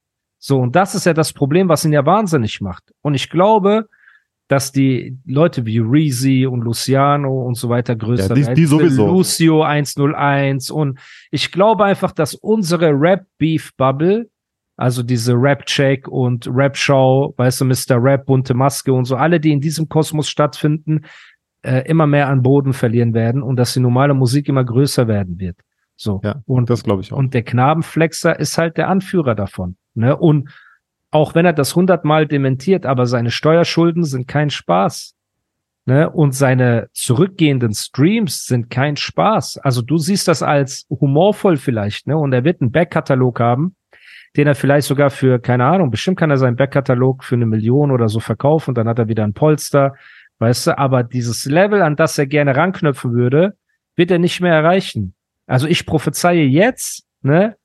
So, 0.47 0.59
und 0.59 0.75
das 0.75 0.93
ist 0.93 1.07
ja 1.07 1.13
das 1.15 1.33
Problem, 1.33 1.69
was 1.69 1.85
ihn 1.85 1.91
ja 1.93 2.05
wahnsinnig 2.05 2.61
macht. 2.61 2.83
Und 3.01 3.15
ich 3.15 3.31
glaube, 3.31 3.87
dass 4.47 4.71
die 4.71 5.17
Leute 5.25 5.65
wie 5.65 5.79
Reezy 5.79 6.45
und 6.45 6.61
Luciano 6.61 7.41
und 7.47 7.55
so 7.57 7.67
weiter 7.67 7.95
größer 7.95 8.27
Ja, 8.29 8.35
die- 8.35 8.41
werden. 8.45 8.55
die 8.55 8.65
sowieso. 8.65 9.07
Lucio 9.07 9.63
101 9.63 10.69
und 10.69 10.99
ich 11.31 11.51
glaube 11.51 11.83
einfach, 11.85 12.11
dass 12.11 12.35
unsere 12.35 12.91
Rap-Beef-Bubble, 12.91 14.29
also 14.77 15.01
diese 15.01 15.33
Rap-Check 15.33 16.07
und 16.07 16.47
Rap-Show, 16.47 17.33
weißt 17.37 17.61
du, 17.61 17.65
Mr. 17.65 17.97
Rap, 18.03 18.27
bunte 18.27 18.53
Maske 18.53 18.93
und 18.93 19.05
so, 19.05 19.15
alle, 19.15 19.39
die 19.39 19.51
in 19.51 19.61
diesem 19.61 19.89
Kosmos 19.89 20.29
stattfinden, 20.29 21.05
äh, 21.63 21.89
immer 21.89 22.05
mehr 22.05 22.27
an 22.27 22.43
Boden 22.43 22.73
verlieren 22.73 23.15
werden 23.15 23.41
und 23.41 23.55
dass 23.55 23.73
die 23.73 23.79
normale 23.79 24.13
Musik 24.13 24.47
immer 24.47 24.63
größer 24.63 25.07
werden 25.07 25.39
wird. 25.39 25.57
So. 25.95 26.21
Ja, 26.23 26.41
und 26.45 26.69
das 26.69 26.83
glaube 26.83 27.01
ich 27.01 27.11
auch. 27.11 27.17
und 27.17 27.33
der 27.33 27.41
Knabenflexer 27.41 28.39
ist 28.39 28.59
halt 28.59 28.77
der 28.77 28.89
Anführer 28.89 29.33
davon. 29.33 29.77
Ne? 29.95 30.15
Und 30.15 30.49
auch 31.11 31.35
wenn 31.35 31.45
er 31.45 31.53
das 31.53 31.75
hundertmal 31.75 32.27
dementiert, 32.27 32.85
aber 32.85 33.05
seine 33.05 33.31
Steuerschulden 33.31 34.03
sind 34.03 34.27
kein 34.27 34.49
Spaß. 34.49 35.15
Ne? 35.85 36.09
Und 36.09 36.33
seine 36.33 36.89
zurückgehenden 36.93 37.73
Streams 37.73 38.45
sind 38.45 38.69
kein 38.69 38.97
Spaß. 38.97 39.57
Also 39.59 39.81
du 39.81 39.97
siehst 39.97 40.27
das 40.27 40.41
als 40.41 40.87
humorvoll 40.89 41.57
vielleicht, 41.57 42.07
ne? 42.07 42.17
Und 42.17 42.33
er 42.33 42.43
wird 42.43 42.59
einen 42.59 42.71
Backkatalog 42.71 43.39
haben, 43.39 43.75
den 44.35 44.47
er 44.47 44.55
vielleicht 44.55 44.87
sogar 44.87 45.11
für, 45.11 45.39
keine 45.39 45.65
Ahnung, 45.65 45.91
bestimmt 45.91 46.17
kann 46.17 46.31
er 46.31 46.37
seinen 46.37 46.55
Backkatalog 46.55 47.23
für 47.23 47.35
eine 47.35 47.45
Million 47.45 47.91
oder 47.91 48.09
so 48.09 48.19
verkaufen 48.19 48.71
und 48.71 48.77
dann 48.77 48.87
hat 48.87 48.99
er 48.99 49.07
wieder 49.07 49.23
ein 49.23 49.33
Polster, 49.33 49.93
weißt 50.39 50.67
du, 50.67 50.77
aber 50.77 51.03
dieses 51.03 51.45
Level, 51.45 51.81
an 51.81 51.95
das 51.95 52.17
er 52.17 52.25
gerne 52.25 52.55
ranknüpfen 52.55 53.13
würde, 53.13 53.55
wird 53.95 54.11
er 54.11 54.19
nicht 54.19 54.41
mehr 54.41 54.53
erreichen. 54.53 55.13
Also 55.47 55.67
ich 55.67 55.85
prophezeie 55.85 56.43
jetzt, 56.43 57.05
ne, 57.21 57.55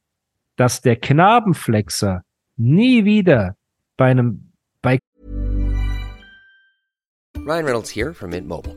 dass 0.61 0.83
der 0.83 0.97
Knabenflexer 0.97 2.23
nie 2.59 3.07
wieder 3.07 3.57
bei 3.97 4.11
einem, 4.11 4.53
bei 4.83 4.99
Ryan 7.39 7.65
Reynolds 7.65 7.89
here 7.89 8.13
from 8.13 8.29
Mint 8.29 8.47
Mobile. 8.47 8.77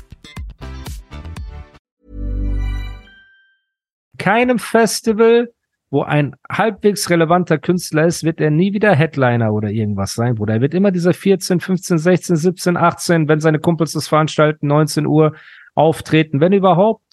keinem 4.21 4.59
Festival, 4.59 5.51
wo 5.89 6.03
ein 6.03 6.35
halbwegs 6.49 7.09
relevanter 7.09 7.57
Künstler 7.57 8.05
ist, 8.05 8.23
wird 8.23 8.39
er 8.39 8.51
nie 8.51 8.71
wieder 8.71 8.95
Headliner 8.95 9.51
oder 9.51 9.69
irgendwas 9.69 10.13
sein, 10.13 10.35
Bruder. 10.35 10.53
Er 10.53 10.61
wird 10.61 10.75
immer 10.75 10.91
dieser 10.91 11.13
14, 11.13 11.59
15, 11.59 11.97
16, 11.97 12.35
17, 12.35 12.77
18, 12.77 13.27
wenn 13.27 13.39
seine 13.39 13.59
Kumpels 13.59 13.93
das 13.93 14.07
veranstalten, 14.07 14.67
19 14.67 15.07
Uhr 15.07 15.33
auftreten, 15.73 16.39
wenn 16.39 16.53
überhaupt. 16.53 17.03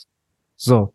So. 0.55 0.93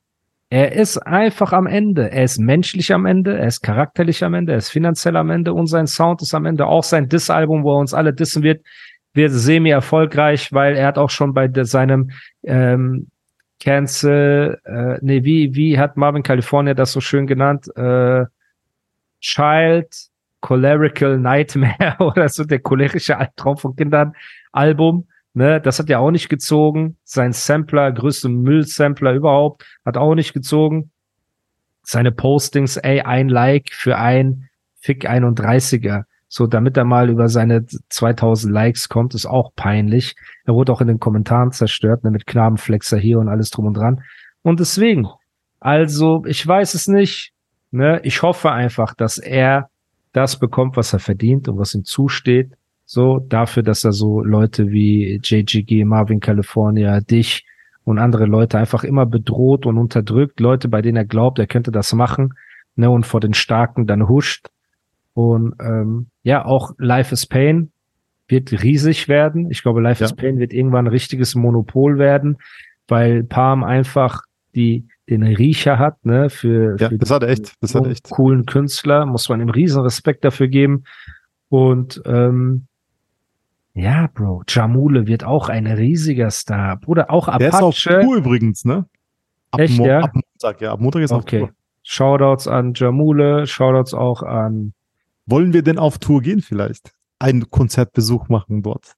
Er 0.50 0.74
ist 0.74 1.00
einfach 1.00 1.52
am 1.52 1.66
Ende. 1.66 2.12
Er 2.12 2.26
ist 2.26 2.38
menschlich 2.38 2.94
am 2.94 3.08
Ende, 3.08 3.36
er 3.36 3.48
ist 3.48 3.62
charakterlich 3.62 4.24
am 4.24 4.36
Ende, 4.36 4.52
er 4.52 4.60
ist 4.60 4.70
finanziell 4.70 5.18
am 5.18 5.32
Ende 5.32 5.52
und 5.52 5.66
sein 5.66 5.88
Sound 5.88 6.22
ist 6.22 6.36
am 6.36 6.46
Ende. 6.46 6.68
Auch 6.68 6.84
sein 6.84 7.10
Diss-Album, 7.10 7.64
wo 7.64 7.74
er 7.74 7.80
uns 7.80 7.96
alle 7.96 8.14
dissen 8.14 8.44
wird, 8.44 8.64
wird 9.16 9.32
semi-erfolgreich, 9.32 10.54
weil 10.54 10.76
er 10.76 10.88
hat 10.88 11.00
auch 11.00 11.10
schon 11.10 11.34
bei 11.34 11.50
seinem 11.64 12.12
ähm, 12.44 13.08
Cancel, 13.64 14.60
äh, 14.66 14.98
nee, 15.02 15.24
wie, 15.24 15.56
wie 15.56 15.80
hat 15.80 15.96
Marvin 15.96 16.22
California 16.22 16.74
das 16.74 16.92
so 16.92 17.00
schön 17.00 17.28
genannt? 17.28 17.68
Äh, 17.78 18.26
Child 19.22 20.10
Cholerical 20.42 21.18
Nightmare 21.18 21.96
oder 22.00 22.28
so, 22.28 22.44
der 22.44 22.60
cholerische 22.60 23.18
Albtraum 23.18 23.58
von 23.58 23.76
Kindern 23.76 24.14
Album. 24.52 25.08
Ne, 25.34 25.62
das 25.62 25.80
hat 25.80 25.90
ja 25.90 25.98
auch 25.98 26.12
nicht 26.12 26.30
gezogen. 26.30 26.98
Sein 27.06 27.32
Sampler, 27.32 27.92
größte 27.92 28.30
Müllsampler 28.30 29.14
überhaupt, 29.14 29.66
hat 29.86 29.98
auch 29.98 30.14
nicht 30.14 30.34
gezogen. 30.34 30.92
Seine 31.82 32.12
Postings, 32.12 32.78
ey, 32.78 33.02
ein 33.02 33.30
Like 33.30 33.72
für 33.72 33.98
ein 33.98 34.50
Fick 34.76 35.10
31er. 35.10 36.04
So, 36.36 36.48
damit 36.48 36.78
er 36.78 36.84
mal 36.84 37.12
über 37.12 37.30
seine 37.30 37.64
2000 37.64 38.52
Likes 38.52 38.90
kommt, 38.90 39.14
ist 39.14 39.28
auch 39.28 39.54
peinlich. 39.56 40.16
Er 40.46 40.56
wurde 40.56 40.72
auch 40.72 40.82
in 40.82 40.88
den 40.88 41.00
Kommentaren 41.00 41.52
zerstört, 41.52 42.04
ne, 42.04 42.10
mit 42.10 42.26
Knabenflexer 42.26 42.98
hier 42.98 43.20
und 43.20 43.30
alles 43.30 43.52
drum 43.52 43.68
und 43.68 43.76
dran. 43.76 44.02
Und 44.42 44.60
deswegen, 44.60 45.08
also, 45.60 46.26
ich 46.26 46.46
weiß 46.48 46.74
es 46.74 46.88
nicht. 46.88 47.34
Ne, 47.70 48.00
ich 48.02 48.24
hoffe 48.24 48.52
einfach, 48.52 48.96
dass 48.96 49.20
er 49.20 49.70
das 50.12 50.40
bekommt, 50.40 50.76
was 50.76 50.92
er 50.92 50.98
verdient 50.98 51.50
und 51.50 51.60
was 51.60 51.76
ihm 51.76 51.84
zusteht. 51.84 52.54
So, 52.84 53.20
dafür, 53.20 53.62
dass 53.62 53.84
er 53.84 53.92
so 53.92 54.24
Leute 54.24 54.72
wie 54.72 55.20
JGG, 55.24 55.86
Marvin 55.86 56.20
California, 56.20 57.00
dich 57.00 57.46
und 57.84 58.00
andere 58.00 58.26
Leute 58.26 58.58
einfach 58.58 58.84
immer 58.84 59.06
bedroht 59.06 59.68
und 59.68 59.78
unterdrückt. 59.78 60.40
Leute, 60.40 60.68
bei 60.68 60.82
denen 60.82 60.98
er 60.98 61.06
glaubt, 61.06 61.38
er 61.38 61.46
könnte 61.46 61.70
das 61.70 61.94
machen, 61.94 62.34
ne, 62.76 62.90
und 62.90 63.06
vor 63.06 63.20
den 63.20 63.36
Starken 63.36 63.86
dann 63.86 64.10
huscht. 64.10 64.48
Und 65.14 65.54
ähm, 65.62 66.08
ja, 66.24 66.44
auch 66.46 66.72
Life 66.78 67.14
is 67.14 67.26
Pain 67.26 67.72
wird 68.28 68.52
riesig 68.64 69.08
werden. 69.08 69.52
Ich 69.52 69.62
glaube, 69.62 69.82
Life 69.82 70.02
Ja. 70.04 70.06
is 70.08 70.16
Pain 70.16 70.40
wird 70.40 70.54
irgendwann 70.54 70.86
ein 70.86 70.92
richtiges 70.92 71.36
Monopol 71.36 71.98
werden, 72.00 72.38
weil 72.88 73.24
Palm 73.24 73.64
einfach 73.64 74.24
die 74.56 74.88
den 75.10 75.22
Riecher 75.24 75.80
hat, 75.80 76.06
ne, 76.06 76.30
für, 76.30 76.78
Ja, 76.80 76.88
für 76.90 76.98
das 76.98 77.12
hat 77.12 77.24
er 77.24 77.30
echt. 77.30 77.54
Das 77.60 77.76
hat 77.76 77.84
er 77.86 77.92
echt. 77.92 78.10
coolen 78.10 78.46
Künstler, 78.46 79.06
muss 79.06 79.28
man 79.28 79.42
ihm 79.42 79.50
riesen 79.50 79.82
Respekt 79.82 80.24
dafür 80.24 80.48
geben. 80.48 80.86
Und 81.50 82.02
ähm, 82.06 82.68
ja, 83.74 84.08
Bro, 84.14 84.44
Jamule 84.48 85.06
wird 85.08 85.26
auch 85.26 85.50
ein 85.50 85.68
riesiger 85.68 86.30
Star. 86.32 86.78
Bruder, 86.78 87.12
auch 87.12 87.36
Der 87.38 87.50
ist 87.50 87.56
auf. 87.62 87.76
Tour 87.76 88.16
übrigens, 88.16 88.64
ne? 88.66 88.86
Ab, 89.52 89.60
Echt, 89.60 89.78
Mo 89.78 89.86
ja? 89.88 90.00
ab 90.00 90.12
Montag, 90.14 90.62
ja. 90.62 90.72
Ab 90.72 90.80
Montag 90.80 91.02
ist 91.02 91.12
er 91.12 91.18
auf 91.18 91.24
Okay. 91.24 91.40
Tour. 91.40 91.50
Shoutouts 91.84 92.48
an 92.48 92.74
Jamule, 92.74 93.46
Shoutouts 93.46 93.94
auch 93.94 94.24
an 94.24 94.74
Wollen 95.26 95.54
wir 95.54 95.62
denn 95.62 95.78
auf 95.80 96.00
Tour 96.00 96.22
gehen 96.22 96.42
vielleicht? 96.42 96.92
Einen 97.20 97.50
Konzertbesuch 97.50 98.28
machen 98.30 98.62
dort. 98.64 98.94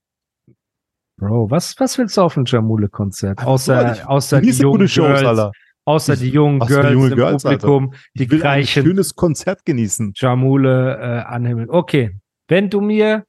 Bro. 1.18 1.50
Was, 1.52 1.76
was 1.80 1.98
willst 1.98 2.18
du 2.18 2.22
auf 2.22 2.36
ein 2.36 2.46
Jamule-Konzert? 2.46 3.44
Außer, 3.46 3.94
ich- 3.94 4.06
außer 4.06 4.42
die 4.42 4.50
jungen 4.50 4.80
gute 4.80 4.88
Shows, 4.90 5.08
Girls, 5.08 5.24
Alter. 5.26 5.52
außer 5.86 6.16
die 6.18 6.30
jungen 6.30 6.60
Girls 6.60 6.92
junge 6.92 7.08
im 7.10 7.16
Girls, 7.16 7.46
Alter? 7.46 7.68
Publikum, 7.68 7.94
die 8.16 8.24
Ich 8.24 8.30
will 8.32 8.38
ein 8.40 8.42
gleichen 8.42 8.84
schönes 8.84 9.16
Konzert 9.16 9.64
genießen. 9.66 10.12
Jamule 10.16 10.98
äh, 10.98 11.24
anhimmeln. 11.26 11.70
Okay, 11.70 12.18
wenn 12.50 12.70
du 12.70 12.82
mir 12.82 13.24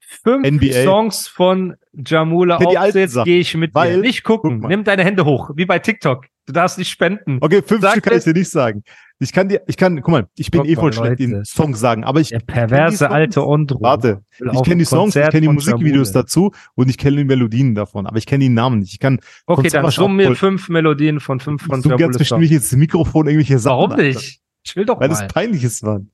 fünf 0.00 0.46
NBA. 0.48 0.84
Songs 0.84 1.26
von 1.28 1.74
Jamule 1.92 2.56
die 2.60 3.08
Sachen. 3.08 3.24
gehe 3.24 3.40
ich 3.40 3.54
mit 3.56 3.74
Weil- 3.74 3.96
dir. 3.96 4.00
Nicht 4.02 4.22
gucken, 4.24 4.60
guck 4.60 4.68
nimm 4.70 4.84
deine 4.84 5.04
Hände 5.04 5.24
hoch, 5.24 5.50
wie 5.56 5.66
bei 5.66 5.78
TikTok. 5.78 6.26
Du 6.46 6.52
darfst 6.52 6.78
nicht 6.78 6.88
spenden. 6.88 7.38
Okay, 7.40 7.62
fünf 7.62 7.82
Sag 7.82 7.92
Stück 7.92 8.04
kann 8.04 8.16
ich 8.18 8.24
dir 8.24 8.32
nicht 8.32 8.48
sagen. 8.50 8.82
Ich 9.20 9.32
kann 9.32 9.48
dir, 9.48 9.62
ich 9.66 9.76
kann, 9.76 9.96
guck 10.00 10.12
mal, 10.12 10.28
ich 10.36 10.50
bin 10.52 10.60
Guck 10.60 10.70
eh 10.70 10.74
voll 10.76 10.92
schlecht 10.92 11.18
Leute. 11.18 11.22
in 11.24 11.44
Songs 11.44 11.80
sagen, 11.80 12.04
aber 12.04 12.20
ich, 12.20 12.28
Der 12.28 12.38
perverse 12.38 12.98
Songs. 12.98 13.10
alte 13.10 13.44
Ondro. 13.44 13.80
Warte, 13.80 14.22
ich 14.38 14.62
kenne 14.62 14.76
die 14.76 14.84
Songs, 14.84 15.16
ich 15.16 15.28
kenne 15.28 15.40
die 15.40 15.48
Musikvideos 15.48 16.12
dazu 16.12 16.52
und 16.76 16.88
ich 16.88 16.96
kenne 16.98 17.16
die 17.16 17.24
Melodien 17.24 17.74
davon, 17.74 18.06
aber 18.06 18.16
ich 18.18 18.26
kenne 18.26 18.44
die 18.44 18.48
Namen 18.48 18.78
nicht. 18.78 18.92
Ich 18.92 19.00
kann 19.00 19.18
Okay, 19.46 19.68
dann 19.70 19.90
summ 19.90 20.14
mir 20.16 20.36
fünf 20.36 20.68
Melodien 20.68 21.18
von 21.18 21.40
fünf 21.40 21.64
von 21.64 21.82
du 21.82 21.96
ganz 21.96 22.16
bestimmt 22.16 22.42
nicht 22.42 22.52
ins 22.52 22.70
Mikrofon 22.72 23.26
irgendwelche 23.26 23.58
Sachen. 23.58 23.76
Warum 23.76 23.90
Alter. 23.92 24.04
nicht? 24.04 24.40
Ich 24.64 24.76
will 24.76 24.84
doch 24.84 25.00
Weil 25.00 25.08
mal. 25.08 25.14
das 25.20 25.26
peinlich 25.32 25.64
ist, 25.64 25.82
Mann. 25.82 26.10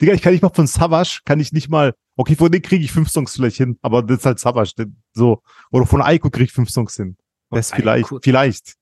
Digga, 0.00 0.12
ich 0.12 0.20
kann 0.20 0.32
nicht 0.32 0.42
mal 0.42 0.50
von 0.50 0.66
Savage, 0.66 1.20
kann 1.24 1.40
ich 1.40 1.52
nicht 1.52 1.70
mal, 1.70 1.94
okay, 2.16 2.34
von 2.36 2.50
denen 2.52 2.62
kriege 2.62 2.84
ich 2.84 2.92
fünf 2.92 3.08
Songs 3.08 3.34
vielleicht 3.34 3.56
hin, 3.56 3.78
aber 3.80 4.02
das 4.02 4.18
ist 4.18 4.26
halt 4.26 4.38
Savage, 4.40 4.72
so. 5.14 5.40
Oder 5.70 5.86
von 5.86 6.02
Aiko 6.02 6.28
kriege 6.28 6.44
ich 6.44 6.52
fünf 6.52 6.68
Songs 6.70 6.96
hin. 6.96 7.16
Das 7.50 7.70
vielleicht, 7.72 8.06
Aiko. 8.06 8.18
vielleicht. 8.22 8.74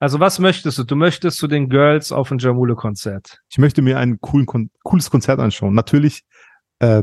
Also 0.00 0.18
was 0.18 0.38
möchtest 0.38 0.78
du? 0.78 0.84
Du 0.84 0.96
möchtest 0.96 1.36
zu 1.38 1.46
den 1.46 1.68
Girls 1.68 2.10
auf 2.10 2.30
ein 2.32 2.38
Jamule-Konzert. 2.38 3.38
Ich 3.50 3.58
möchte 3.58 3.82
mir 3.82 3.98
ein 3.98 4.18
Kon 4.20 4.46
cooles 4.82 5.10
Konzert 5.10 5.38
anschauen. 5.40 5.74
Natürlich, 5.74 6.22
äh, 6.78 7.02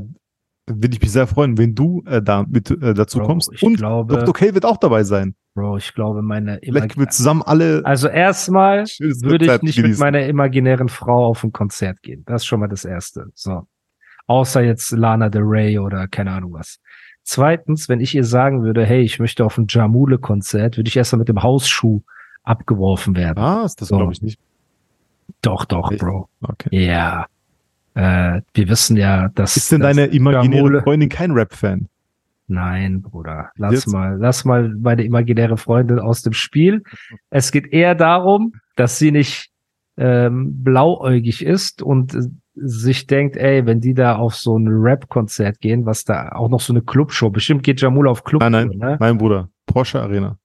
würde 0.70 0.96
ich 0.96 1.02
mich 1.02 1.12
sehr 1.12 1.28
freuen, 1.28 1.58
wenn 1.58 1.76
du 1.76 2.02
äh, 2.08 2.22
da 2.22 2.44
mit 2.50 2.72
äh, 2.72 2.94
dazu 2.94 3.20
Bro, 3.20 3.28
kommst. 3.28 3.54
ich 3.54 3.62
Und 3.64 3.78
glaube- 3.78 4.18
Dr. 4.18 4.34
K 4.34 4.54
wird 4.54 4.66
auch 4.66 4.78
dabei 4.78 5.04
sein. 5.04 5.36
Bro, 5.54 5.78
ich 5.78 5.94
glaube, 5.94 6.22
meine 6.24 6.60
Vielleicht 6.64 6.98
wir 6.98 7.08
zusammen 7.08 7.42
alle 7.44 7.82
Also 7.86 8.08
erstmal 8.10 8.80
würde 9.00 9.46
ich 9.46 9.62
nicht 9.62 9.78
mit 9.78 9.86
genießen. 9.86 10.00
meiner 10.04 10.26
imaginären 10.26 10.90
Frau 10.90 11.28
auf 11.28 11.44
ein 11.44 11.52
Konzert 11.52 12.02
gehen. 12.02 12.24
Das 12.26 12.42
ist 12.42 12.46
schon 12.48 12.60
mal 12.60 12.68
das 12.68 12.84
Erste. 12.84 13.28
So. 13.36 13.62
Außer 14.26 14.62
jetzt 14.62 14.92
Lana 14.92 15.30
Del 15.30 15.44
Rey 15.46 15.80
oder 15.80 16.08
keine 16.08 16.32
Ahnung 16.32 16.54
was. 16.54 16.80
Zweitens, 17.24 17.88
wenn 17.90 18.00
ich 18.02 18.14
ihr 18.16 18.24
sagen 18.24 18.64
würde, 18.64 18.86
hey, 18.86 19.02
ich 19.02 19.20
möchte 19.20 19.46
auf 19.46 19.58
ein 19.58 19.68
Jamule-Konzert, 19.70 20.78
würde 20.78 20.88
ich 20.90 20.98
erstmal 20.98 21.20
mit 21.20 21.30
dem 21.30 21.44
Hausschuh 21.44 22.02
abgeworfen 22.48 23.16
werden. 23.16 23.38
Was? 23.42 23.76
Das 23.76 23.90
So. 23.90 23.98
glaube 23.98 24.14
ich 24.14 24.22
nicht. 24.22 24.40
Doch, 25.42 25.66
doch, 25.66 25.92
Echt? 25.92 26.02
Bro. 26.02 26.30
Okay. 26.42 26.70
Ja. 26.72 27.28
Äh, 27.94 28.42
wir 28.54 28.70
wissen 28.70 28.96
ja, 28.98 29.30
dass. 29.30 29.58
Ist 29.58 29.72
denn 29.72 29.82
dass 29.82 29.96
deine 29.96 30.08
imaginäre 30.08 30.68
Jamule- 30.68 30.84
Freundin 30.84 31.10
kein 31.10 31.32
Rap-Fan? 31.32 31.88
Nein, 32.50 33.02
Bruder. 33.02 33.50
Lass 33.58 33.74
Jetzt? 33.74 33.88
mal, 33.88 34.18
lass 34.18 34.46
mal 34.46 34.70
meine 34.80 35.04
imaginäre 35.04 35.58
Freundin 35.58 36.00
aus 36.00 36.22
dem 36.22 36.32
Spiel. 36.34 36.82
Es 37.30 37.52
geht 37.52 37.74
eher 37.74 37.94
darum, 37.94 38.54
dass 38.78 38.98
sie 39.00 39.12
nicht 39.12 39.50
ähm, 39.98 40.64
blauäugig 40.64 41.44
ist 41.44 41.82
und 41.82 42.14
äh, 42.16 42.20
sich 42.56 43.06
denkt, 43.08 43.36
ey, 43.36 43.66
wenn 43.66 43.82
die 43.82 43.94
da 43.94 44.16
auf 44.16 44.36
so 44.36 44.58
ein 44.58 44.68
Rap-Konzert 44.70 45.60
gehen, 45.60 45.86
was 45.86 46.06
da 46.06 46.30
auch 46.30 46.50
noch 46.50 46.62
so 46.62 46.72
eine 46.72 46.82
Clubshow, 46.84 47.30
bestimmt 47.30 47.64
geht 47.64 47.82
Jamula 47.82 48.12
auf 48.12 48.24
Club. 48.24 48.42
Nein, 48.42 48.52
nein, 48.52 48.70
Ne? 48.78 48.98
mein 49.00 49.18
Bruder. 49.18 49.50
Porsche 49.66 50.02
Arena. 50.02 50.38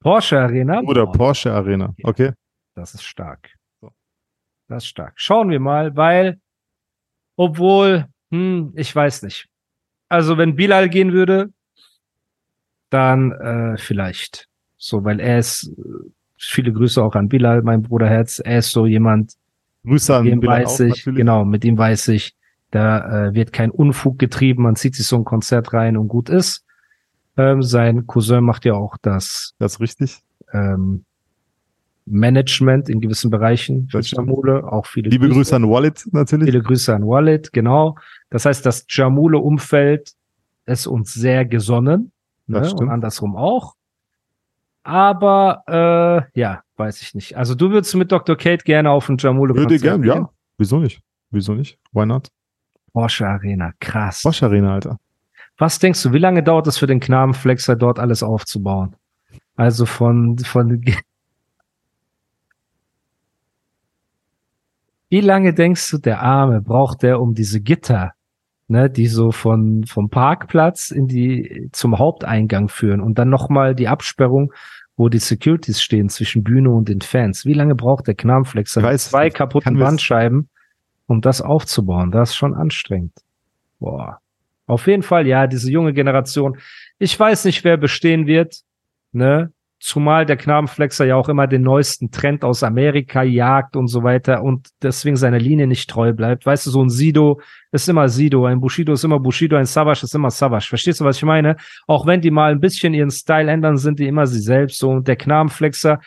Porsche 0.00 0.38
Arena. 0.38 0.80
Bruder, 0.80 1.06
Boah, 1.06 1.12
Porsche 1.12 1.52
Arena. 1.52 1.94
Okay. 2.02 2.32
Das 2.74 2.94
ist 2.94 3.04
stark. 3.04 3.50
Das 4.68 4.84
ist 4.84 4.88
stark. 4.88 5.12
Schauen 5.16 5.50
wir 5.50 5.60
mal, 5.60 5.96
weil, 5.96 6.40
obwohl, 7.36 8.06
hm, 8.30 8.72
ich 8.76 8.94
weiß 8.94 9.22
nicht. 9.22 9.48
Also, 10.08 10.38
wenn 10.38 10.56
Bilal 10.56 10.88
gehen 10.88 11.12
würde, 11.12 11.52
dann 12.88 13.32
äh, 13.32 13.76
vielleicht. 13.78 14.48
So, 14.76 15.04
weil 15.04 15.20
er 15.20 15.38
ist, 15.38 15.68
äh, 15.76 16.10
viele 16.36 16.72
Grüße 16.72 17.02
auch 17.02 17.14
an 17.14 17.28
Bilal, 17.28 17.62
mein 17.62 17.82
Bruder 17.82 18.08
Herz. 18.08 18.40
Er 18.42 18.58
ist 18.58 18.70
so 18.70 18.86
jemand, 18.86 19.34
Grüße 19.84 20.16
an 20.16 20.24
mit 20.24 20.32
dem 20.32 20.40
Bilal 20.40 20.64
weiß 20.64 20.80
auch 20.80 20.84
ich, 20.84 20.90
natürlich. 20.90 21.16
genau, 21.18 21.44
mit 21.44 21.64
dem 21.64 21.76
weiß 21.76 22.08
ich, 22.08 22.34
da 22.70 23.28
äh, 23.28 23.34
wird 23.34 23.52
kein 23.52 23.70
Unfug 23.70 24.18
getrieben, 24.18 24.62
man 24.62 24.76
zieht 24.76 24.94
sich 24.94 25.06
so 25.06 25.16
ein 25.16 25.24
Konzert 25.24 25.72
rein 25.72 25.96
und 25.96 26.08
gut 26.08 26.28
ist. 26.28 26.64
Ähm, 27.36 27.62
sein 27.62 28.06
Cousin 28.06 28.44
macht 28.44 28.64
ja 28.64 28.74
auch 28.74 28.96
das 29.02 29.54
Das 29.58 29.74
ist 29.74 29.80
richtig. 29.80 30.18
ähm, 30.52 31.04
Management 32.06 32.88
in 32.88 33.00
gewissen 33.00 33.30
Bereichen 33.30 33.88
Das. 33.92 34.10
Jamule, 34.10 34.64
auch 34.70 34.86
viele 34.86 35.10
Liebe 35.10 35.28
Grüße 35.28 35.54
an 35.54 35.68
Wallet 35.68 36.08
natürlich. 36.12 36.46
Viele 36.46 36.62
Grüße 36.62 36.92
an 36.94 37.06
Wallet, 37.06 37.52
genau. 37.52 37.96
Das 38.30 38.46
heißt, 38.46 38.66
das 38.66 38.84
Jamule-Umfeld 38.88 40.12
ist 40.66 40.86
uns 40.86 41.14
sehr 41.14 41.44
gesonnen. 41.44 42.10
Ne? 42.46 42.72
Und 42.74 42.88
andersrum 42.88 43.36
auch. 43.36 43.74
Aber 44.82 45.62
äh, 46.34 46.40
ja, 46.40 46.62
weiß 46.76 47.02
ich 47.02 47.14
nicht. 47.14 47.36
Also 47.36 47.54
du 47.54 47.70
würdest 47.70 47.94
mit 47.94 48.10
Dr. 48.10 48.36
Kate 48.36 48.64
gerne 48.64 48.90
auf 48.90 49.08
ein 49.08 49.18
jamule 49.18 49.54
Würde 49.54 49.78
gern, 49.78 50.02
ja. 50.02 50.30
Wieso 50.58 50.78
nicht? 50.80 51.00
Wieso 51.30 51.54
nicht? 51.54 51.78
Why 51.92 52.06
not? 52.06 52.28
Porsche 52.92 53.26
Arena, 53.26 53.72
krass. 53.78 54.22
Porsche 54.22 54.46
Arena, 54.46 54.74
Alter. 54.74 54.98
Was 55.60 55.78
denkst 55.78 56.02
du, 56.02 56.12
wie 56.14 56.18
lange 56.18 56.42
dauert 56.42 56.66
es 56.68 56.78
für 56.78 56.86
den 56.86 57.00
Knabenflexer 57.00 57.76
dort 57.76 57.98
alles 57.98 58.22
aufzubauen? 58.22 58.96
Also 59.56 59.84
von, 59.84 60.38
von, 60.38 60.82
wie 65.10 65.20
lange 65.20 65.52
denkst 65.52 65.90
du, 65.90 65.98
der 65.98 66.22
Arme 66.22 66.62
braucht 66.62 67.02
der 67.02 67.20
um 67.20 67.34
diese 67.34 67.60
Gitter, 67.60 68.14
ne, 68.68 68.88
die 68.88 69.06
so 69.06 69.32
von, 69.32 69.84
vom 69.84 70.08
Parkplatz 70.08 70.90
in 70.90 71.08
die, 71.08 71.68
zum 71.72 71.98
Haupteingang 71.98 72.70
führen 72.70 73.02
und 73.02 73.18
dann 73.18 73.28
nochmal 73.28 73.74
die 73.74 73.88
Absperrung, 73.88 74.54
wo 74.96 75.10
die 75.10 75.18
Securities 75.18 75.82
stehen 75.82 76.08
zwischen 76.08 76.42
Bühne 76.42 76.70
und 76.70 76.88
den 76.88 77.02
Fans. 77.02 77.44
Wie 77.44 77.52
lange 77.52 77.74
braucht 77.74 78.06
der 78.06 78.14
Knabenflexer 78.14 78.80
mit 78.80 78.98
zwei 78.98 79.28
kaputten 79.28 79.78
Bandscheiben, 79.78 80.48
um 81.06 81.20
das 81.20 81.42
aufzubauen? 81.42 82.12
Das 82.12 82.30
ist 82.30 82.36
schon 82.36 82.54
anstrengend. 82.54 83.12
Boah. 83.78 84.20
Auf 84.70 84.86
jeden 84.86 85.02
Fall, 85.02 85.26
ja, 85.26 85.48
diese 85.48 85.70
junge 85.70 85.92
Generation. 85.92 86.56
Ich 86.98 87.18
weiß 87.18 87.44
nicht, 87.44 87.64
wer 87.64 87.76
bestehen 87.76 88.26
wird, 88.26 88.60
ne? 89.10 89.52
Zumal 89.82 90.26
der 90.26 90.36
Knabenflexer 90.36 91.06
ja 91.06 91.16
auch 91.16 91.30
immer 91.30 91.46
den 91.46 91.62
neuesten 91.62 92.10
Trend 92.10 92.44
aus 92.44 92.62
Amerika 92.62 93.22
jagt 93.22 93.76
und 93.76 93.88
so 93.88 94.02
weiter 94.02 94.42
und 94.42 94.68
deswegen 94.82 95.16
seiner 95.16 95.38
Linie 95.38 95.66
nicht 95.66 95.88
treu 95.88 96.12
bleibt. 96.12 96.44
Weißt 96.44 96.66
du, 96.66 96.70
so 96.70 96.82
ein 96.82 96.90
Sido 96.90 97.40
ist 97.72 97.88
immer 97.88 98.10
Sido, 98.10 98.44
ein 98.44 98.60
Bushido 98.60 98.92
ist 98.92 99.04
immer 99.04 99.18
Bushido, 99.18 99.56
ein 99.56 99.64
Savage 99.64 100.04
ist 100.04 100.14
immer 100.14 100.30
Savage. 100.30 100.68
Verstehst 100.68 101.00
du, 101.00 101.04
was 101.06 101.16
ich 101.16 101.22
meine? 101.22 101.56
Auch 101.86 102.04
wenn 102.06 102.20
die 102.20 102.30
mal 102.30 102.52
ein 102.52 102.60
bisschen 102.60 102.92
ihren 102.92 103.10
Style 103.10 103.50
ändern, 103.50 103.78
sind 103.78 103.98
die 103.98 104.06
immer 104.06 104.26
sie 104.26 104.40
selbst. 104.40 104.78
So, 104.78 104.90
und 104.90 105.08
der 105.08 105.16
Knabenflexer 105.16 105.98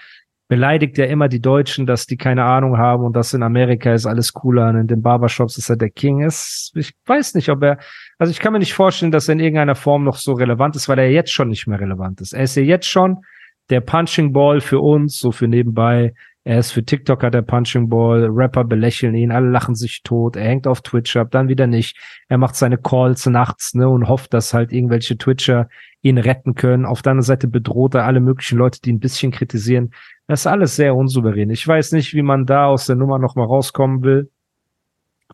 beleidigt 0.48 0.98
ja 0.98 1.06
immer 1.06 1.30
die 1.30 1.42
Deutschen, 1.42 1.86
dass 1.86 2.06
die 2.06 2.18
keine 2.18 2.44
Ahnung 2.44 2.78
haben 2.78 3.04
und 3.06 3.16
dass 3.16 3.34
in 3.34 3.44
Amerika 3.44 3.94
ist 3.94 4.06
alles 4.06 4.34
cooler 4.34 4.70
und 4.70 4.78
in 4.78 4.88
den 4.88 5.02
Barbershops 5.02 5.58
ist 5.58 5.70
er 5.70 5.78
der 5.78 5.90
King. 5.90 6.22
Ist, 6.22 6.74
ich 6.76 6.94
weiß 7.06 7.36
nicht, 7.36 7.50
ob 7.50 7.64
er, 7.64 7.78
also 8.20 8.32
ich 8.32 8.40
kann 8.40 8.54
mir 8.54 8.60
nicht 8.60 8.74
vorstellen, 8.74 9.12
dass 9.12 9.30
er 9.30 9.34
in 9.34 9.40
irgendeiner 9.40 9.76
Form 9.76 10.04
noch 10.04 10.18
so 10.18 10.34
relevant 10.34 10.76
ist, 10.76 10.90
weil 10.90 11.00
er 11.00 11.10
jetzt 11.10 11.32
schon 11.32 11.50
nicht 11.50 11.68
mehr 11.68 11.80
relevant 11.80 12.22
ist. 12.22 12.34
Er 12.34 12.44
ist 12.44 12.56
ja 12.56 12.64
jetzt 12.64 12.88
schon 12.88 13.24
der 13.70 13.82
Punching 13.82 14.34
Ball 14.34 14.60
für 14.60 14.80
uns, 14.80 15.18
so 15.18 15.32
für 15.32 15.48
nebenbei. 15.48 16.14
Er 16.46 16.60
ist 16.60 16.72
für 16.72 16.84
TikToker 16.84 17.32
der 17.32 17.42
Punching 17.42 17.88
Ball, 17.88 18.28
Rapper 18.30 18.66
belächeln 18.66 19.16
ihn, 19.16 19.32
alle 19.32 19.50
lachen 19.50 19.76
sich 19.76 20.04
tot, 20.04 20.36
er 20.36 20.44
hängt 20.44 20.68
auf 20.68 20.82
Twitch 20.82 21.16
ab, 21.16 21.30
dann 21.32 21.48
wieder 21.48 21.68
nicht. 21.68 21.98
Er 22.28 22.38
macht 22.38 22.58
seine 22.58 22.78
Calls 22.78 23.26
nachts, 23.28 23.74
ne, 23.76 23.88
und 23.88 24.10
hofft, 24.10 24.34
dass 24.34 24.54
halt 24.54 24.74
irgendwelche 24.74 25.18
Twitcher 25.18 25.70
ihn 26.02 26.18
retten 26.18 26.54
können. 26.54 26.86
Auf 26.86 27.02
der 27.02 27.12
anderen 27.12 27.26
Seite 27.26 27.48
bedroht 27.48 27.96
er 27.96 28.04
alle 28.06 28.20
möglichen 28.20 28.58
Leute, 28.58 28.82
die 28.82 28.92
ein 28.92 29.00
bisschen 29.00 29.32
kritisieren. 29.32 29.92
Das 30.28 30.42
ist 30.42 30.48
alles 30.48 30.76
sehr 30.76 30.96
unsouverän. 30.96 31.50
Ich 31.50 31.68
weiß 31.68 31.92
nicht, 31.92 32.14
wie 32.14 32.22
man 32.22 32.46
da 32.46 32.66
aus 32.66 32.86
der 32.86 32.96
Nummer 32.96 33.20
nochmal 33.20 33.46
rauskommen 33.46 34.04
will. 34.04 34.32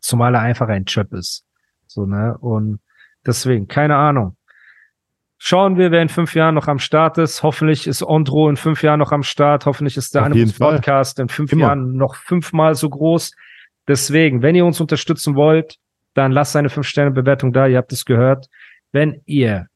Zumal 0.02 0.34
er 0.36 0.41
einfach 0.41 0.67
ein 0.67 0.86
Chöp 0.86 1.13
ist. 1.13 1.45
So, 1.86 2.06
ne, 2.06 2.38
und 2.39 2.80
deswegen, 3.25 3.67
keine 3.67 3.95
Ahnung. 3.95 4.36
Schauen 5.38 5.78
wir, 5.78 5.91
wer 5.91 6.02
in 6.02 6.10
fünf 6.10 6.36
Jahren 6.36 6.56
noch 6.56 6.67
am 6.67 6.80
Start 6.80 7.17
ist. 7.17 7.43
Hoffentlich 7.43 7.88
ist 7.88 8.04
Ondro 8.04 8.49
in 8.49 8.58
fünf 8.58 8.84
Jahren 8.84 8.99
noch 8.99 9.13
am 9.13 9.23
Start. 9.23 9.65
Hoffentlich 9.65 9.95
ist 9.95 10.13
der 10.13 10.23
Animus. 10.23 10.60
Podcast 10.60 11.17
in 11.17 11.30
fünf 11.30 11.54
Immer. 11.54 11.67
Jahren 11.67 11.95
noch 11.95 12.15
fünfmal 12.15 12.75
so 12.75 12.89
groß. 12.89 13.32
Deswegen, 13.88 14.41
wenn 14.41 14.56
ihr 14.56 14.65
uns 14.65 14.82
unterstützen 14.82 15.36
wollt, 15.36 15.78
dann 16.13 16.34
lasst 16.34 16.58
eine 16.58 16.69
Fünf-Sterne-Bewertung 16.69 17.54
da. 17.54 17.67
Ihr 17.67 17.78
habt 17.78 17.93
es 17.93 18.04
gehört. 18.04 18.49
Wenn 18.91 19.21
ihr 19.25 19.69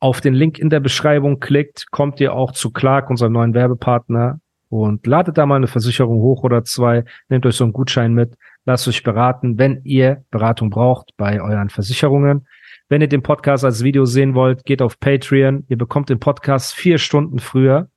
auf 0.00 0.20
den 0.20 0.34
Link 0.34 0.58
in 0.58 0.70
der 0.70 0.80
Beschreibung 0.80 1.40
klickt, 1.40 1.90
kommt 1.90 2.20
ihr 2.20 2.34
auch 2.34 2.52
zu 2.52 2.70
Clark, 2.70 3.10
unserem 3.10 3.32
neuen 3.32 3.54
Werbepartner, 3.54 4.40
und 4.70 5.06
ladet 5.06 5.36
da 5.36 5.46
mal 5.46 5.56
eine 5.56 5.66
Versicherung 5.66 6.20
hoch 6.20 6.44
oder 6.44 6.64
zwei. 6.64 7.04
Nehmt 7.28 7.44
euch 7.44 7.56
so 7.56 7.64
einen 7.64 7.72
Gutschein 7.72 8.14
mit. 8.14 8.36
Lasst 8.64 8.86
euch 8.86 9.02
beraten, 9.02 9.58
wenn 9.58 9.80
ihr 9.84 10.24
Beratung 10.30 10.70
braucht 10.70 11.10
bei 11.16 11.40
euren 11.42 11.70
Versicherungen. 11.70 12.46
Wenn 12.88 13.00
ihr 13.00 13.08
den 13.08 13.22
Podcast 13.22 13.64
als 13.64 13.82
Video 13.82 14.04
sehen 14.04 14.34
wollt, 14.34 14.64
geht 14.64 14.80
auf 14.80 14.98
Patreon. 15.00 15.64
Ihr 15.68 15.76
bekommt 15.76 16.08
den 16.08 16.20
Podcast 16.20 16.74
vier 16.74 16.98
Stunden 16.98 17.40
früher. 17.40 17.88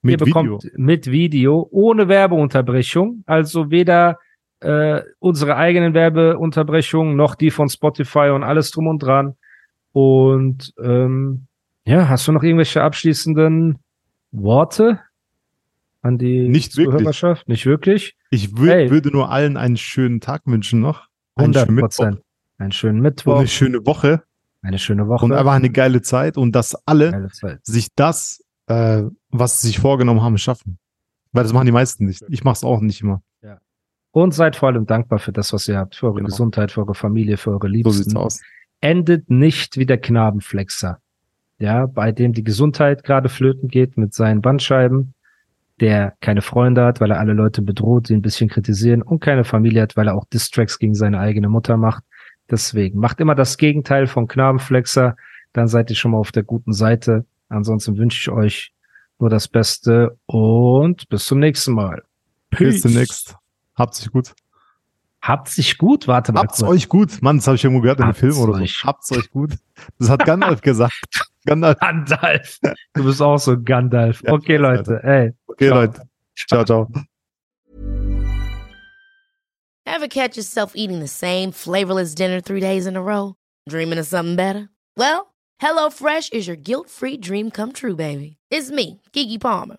Mit 0.00 0.20
ihr 0.20 0.24
bekommt 0.24 0.62
Video. 0.62 0.70
mit 0.76 1.10
Video 1.10 1.68
ohne 1.72 2.06
Werbeunterbrechung. 2.06 3.24
Also 3.26 3.72
weder 3.72 4.18
äh, 4.60 5.00
unsere 5.18 5.56
eigenen 5.56 5.94
Werbeunterbrechungen 5.94 7.16
noch 7.16 7.34
die 7.34 7.50
von 7.50 7.68
Spotify 7.68 8.30
und 8.32 8.44
alles 8.44 8.70
drum 8.70 8.86
und 8.86 9.02
dran. 9.02 9.34
Und 9.92 10.72
ähm, 10.82 11.46
ja, 11.84 12.08
hast 12.08 12.28
du 12.28 12.32
noch 12.32 12.42
irgendwelche 12.42 12.82
abschließenden 12.82 13.78
Worte 14.30 15.00
an 16.02 16.18
die 16.18 16.48
Nicht 16.48 16.76
wirklich. 16.76 16.96
Zuhörerschaft? 16.98 17.48
Nicht 17.48 17.66
wirklich. 17.66 18.16
Ich 18.30 18.56
wür 18.56 18.72
Hey. 18.74 18.90
würde 18.90 19.10
nur 19.10 19.30
allen 19.30 19.56
einen 19.56 19.76
schönen 19.76 20.20
Tag 20.20 20.42
wünschen 20.46 20.80
noch. 20.80 21.06
Einen 21.34 21.54
100 21.56 21.66
schönen 21.66 21.74
Mittwoch. 21.76 22.22
Einen 22.58 22.72
schönen 22.72 22.96
und 22.96 23.02
Mittwoch, 23.02 23.38
eine 23.38 23.48
schöne 23.48 23.86
Woche 23.86 24.22
eine 24.60 24.78
schöne 24.80 25.06
Woche. 25.06 25.24
und 25.24 25.32
einfach 25.32 25.52
eine 25.52 25.70
geile 25.70 26.02
Zeit 26.02 26.36
und 26.36 26.50
dass 26.52 26.74
alle 26.86 27.28
sich 27.62 27.88
das, 27.94 28.44
äh, 28.66 29.04
was 29.30 29.60
sie 29.60 29.68
sich 29.68 29.78
vorgenommen 29.78 30.20
haben, 30.20 30.36
schaffen. 30.36 30.78
Weil 31.30 31.44
das 31.44 31.52
machen 31.52 31.66
die 31.66 31.72
meisten 31.72 32.04
nicht. 32.06 32.24
Ich 32.28 32.42
mache 32.42 32.54
es 32.54 32.64
auch 32.64 32.80
nicht 32.80 33.00
immer. 33.00 33.22
Und 34.10 34.32
seid 34.34 34.56
vor 34.56 34.70
allem 34.70 34.86
dankbar 34.86 35.18
für 35.20 35.32
das, 35.32 35.52
was 35.52 35.68
ihr 35.68 35.78
habt, 35.78 35.94
für 35.94 36.06
eure 36.06 36.16
Genau. 36.16 36.26
Gesundheit, 36.26 36.72
für 36.72 36.80
eure 36.80 36.94
Familie, 36.94 37.36
für 37.36 37.50
eure 37.50 37.68
So 37.68 37.72
Liebsten. 37.72 37.92
sieht's 37.92 38.16
aus. 38.16 38.40
Endet 38.80 39.30
nicht 39.30 39.76
wie 39.76 39.86
der 39.86 39.98
Knabenflexer. 39.98 40.98
Ja, 41.58 41.86
bei 41.86 42.12
dem 42.12 42.32
die 42.32 42.44
Gesundheit 42.44 43.02
gerade 43.02 43.28
flöten 43.28 43.68
geht 43.68 43.96
mit 43.96 44.14
seinen 44.14 44.40
Bandscheiben, 44.40 45.14
der 45.80 46.14
keine 46.20 46.42
Freunde 46.42 46.84
hat, 46.84 47.00
weil 47.00 47.10
er 47.10 47.18
alle 47.18 47.32
Leute 47.32 47.62
bedroht, 47.62 48.08
die 48.08 48.14
ein 48.14 48.22
bisschen 48.22 48.48
kritisieren 48.48 49.02
und 49.02 49.20
keine 49.20 49.44
Familie 49.44 49.82
hat, 49.82 49.96
weil 49.96 50.08
er 50.08 50.14
auch 50.14 50.24
Distracks 50.26 50.78
gegen 50.78 50.94
seine 50.94 51.18
eigene 51.18 51.48
Mutter 51.48 51.76
macht. 51.76 52.04
Deswegen 52.50 52.98
macht 52.98 53.20
immer 53.20 53.34
das 53.34 53.58
Gegenteil 53.58 54.06
von 54.06 54.28
Knabenflexer, 54.28 55.16
dann 55.52 55.68
seid 55.68 55.90
ihr 55.90 55.96
schon 55.96 56.12
mal 56.12 56.18
auf 56.18 56.32
der 56.32 56.44
guten 56.44 56.72
Seite. 56.72 57.24
Ansonsten 57.48 57.96
wünsche 57.96 58.20
ich 58.20 58.30
euch 58.30 58.72
nur 59.18 59.30
das 59.30 59.48
Beste 59.48 60.16
und 60.26 61.08
bis 61.08 61.24
zum 61.24 61.40
nächsten 61.40 61.72
Mal. 61.72 62.02
Bis 62.50 62.82
demnächst. 62.82 63.36
Habt 63.74 63.94
sich 63.94 64.10
gut. 64.10 64.34
Habt 65.20 65.48
sich 65.48 65.78
gut, 65.78 66.06
warte 66.06 66.32
mal. 66.32 66.42
Habt's 66.42 66.60
kurz. 66.60 66.70
euch 66.70 66.88
gut. 66.88 67.20
Mann, 67.22 67.38
das 67.38 67.46
habe 67.46 67.56
ich 67.56 67.64
irgendwo 67.64 67.82
gehört 67.82 67.98
in 67.98 68.04
einem 68.04 68.08
Habt's 68.10 68.20
Film 68.20 68.38
oder 68.38 68.54
euch. 68.54 68.78
so. 68.78 68.86
Habt's 68.88 69.12
euch 69.12 69.30
gut. 69.30 69.54
Das 69.98 70.08
hat 70.08 70.24
Gandalf 70.24 70.60
gesagt. 70.60 70.94
Gandalf. 71.44 71.78
Gandalf. 71.80 72.58
Du 72.94 73.04
bist 73.04 73.20
auch 73.20 73.38
so 73.38 73.60
Gandalf. 73.60 74.22
Ja, 74.24 74.32
Okay, 74.32 74.56
Leute. 74.56 75.00
Ey. 75.02 75.32
Okay, 75.48 75.68
Ciao. 75.68 75.80
Leute. 75.80 76.02
Ciao, 76.48 76.64
ciao. 76.64 76.88
Ever 79.86 80.08
catch 80.08 80.36
yourself 80.36 80.72
eating 80.76 81.00
the 81.00 81.08
same 81.08 81.50
flavorless 81.50 82.14
dinner 82.14 82.40
three 82.40 82.60
days 82.60 82.86
in 82.86 82.96
a 82.96 83.02
row? 83.02 83.34
Dreaming 83.68 83.98
of 83.98 84.06
something 84.06 84.36
better? 84.36 84.68
Well, 84.96 85.34
HelloFresh 85.62 86.32
is 86.32 86.46
your 86.46 86.56
guilt-free 86.56 87.16
dream 87.18 87.50
come 87.50 87.72
true, 87.72 87.96
baby. 87.96 88.36
It's 88.50 88.70
me, 88.70 89.00
Kiki 89.12 89.38
Palmer. 89.38 89.78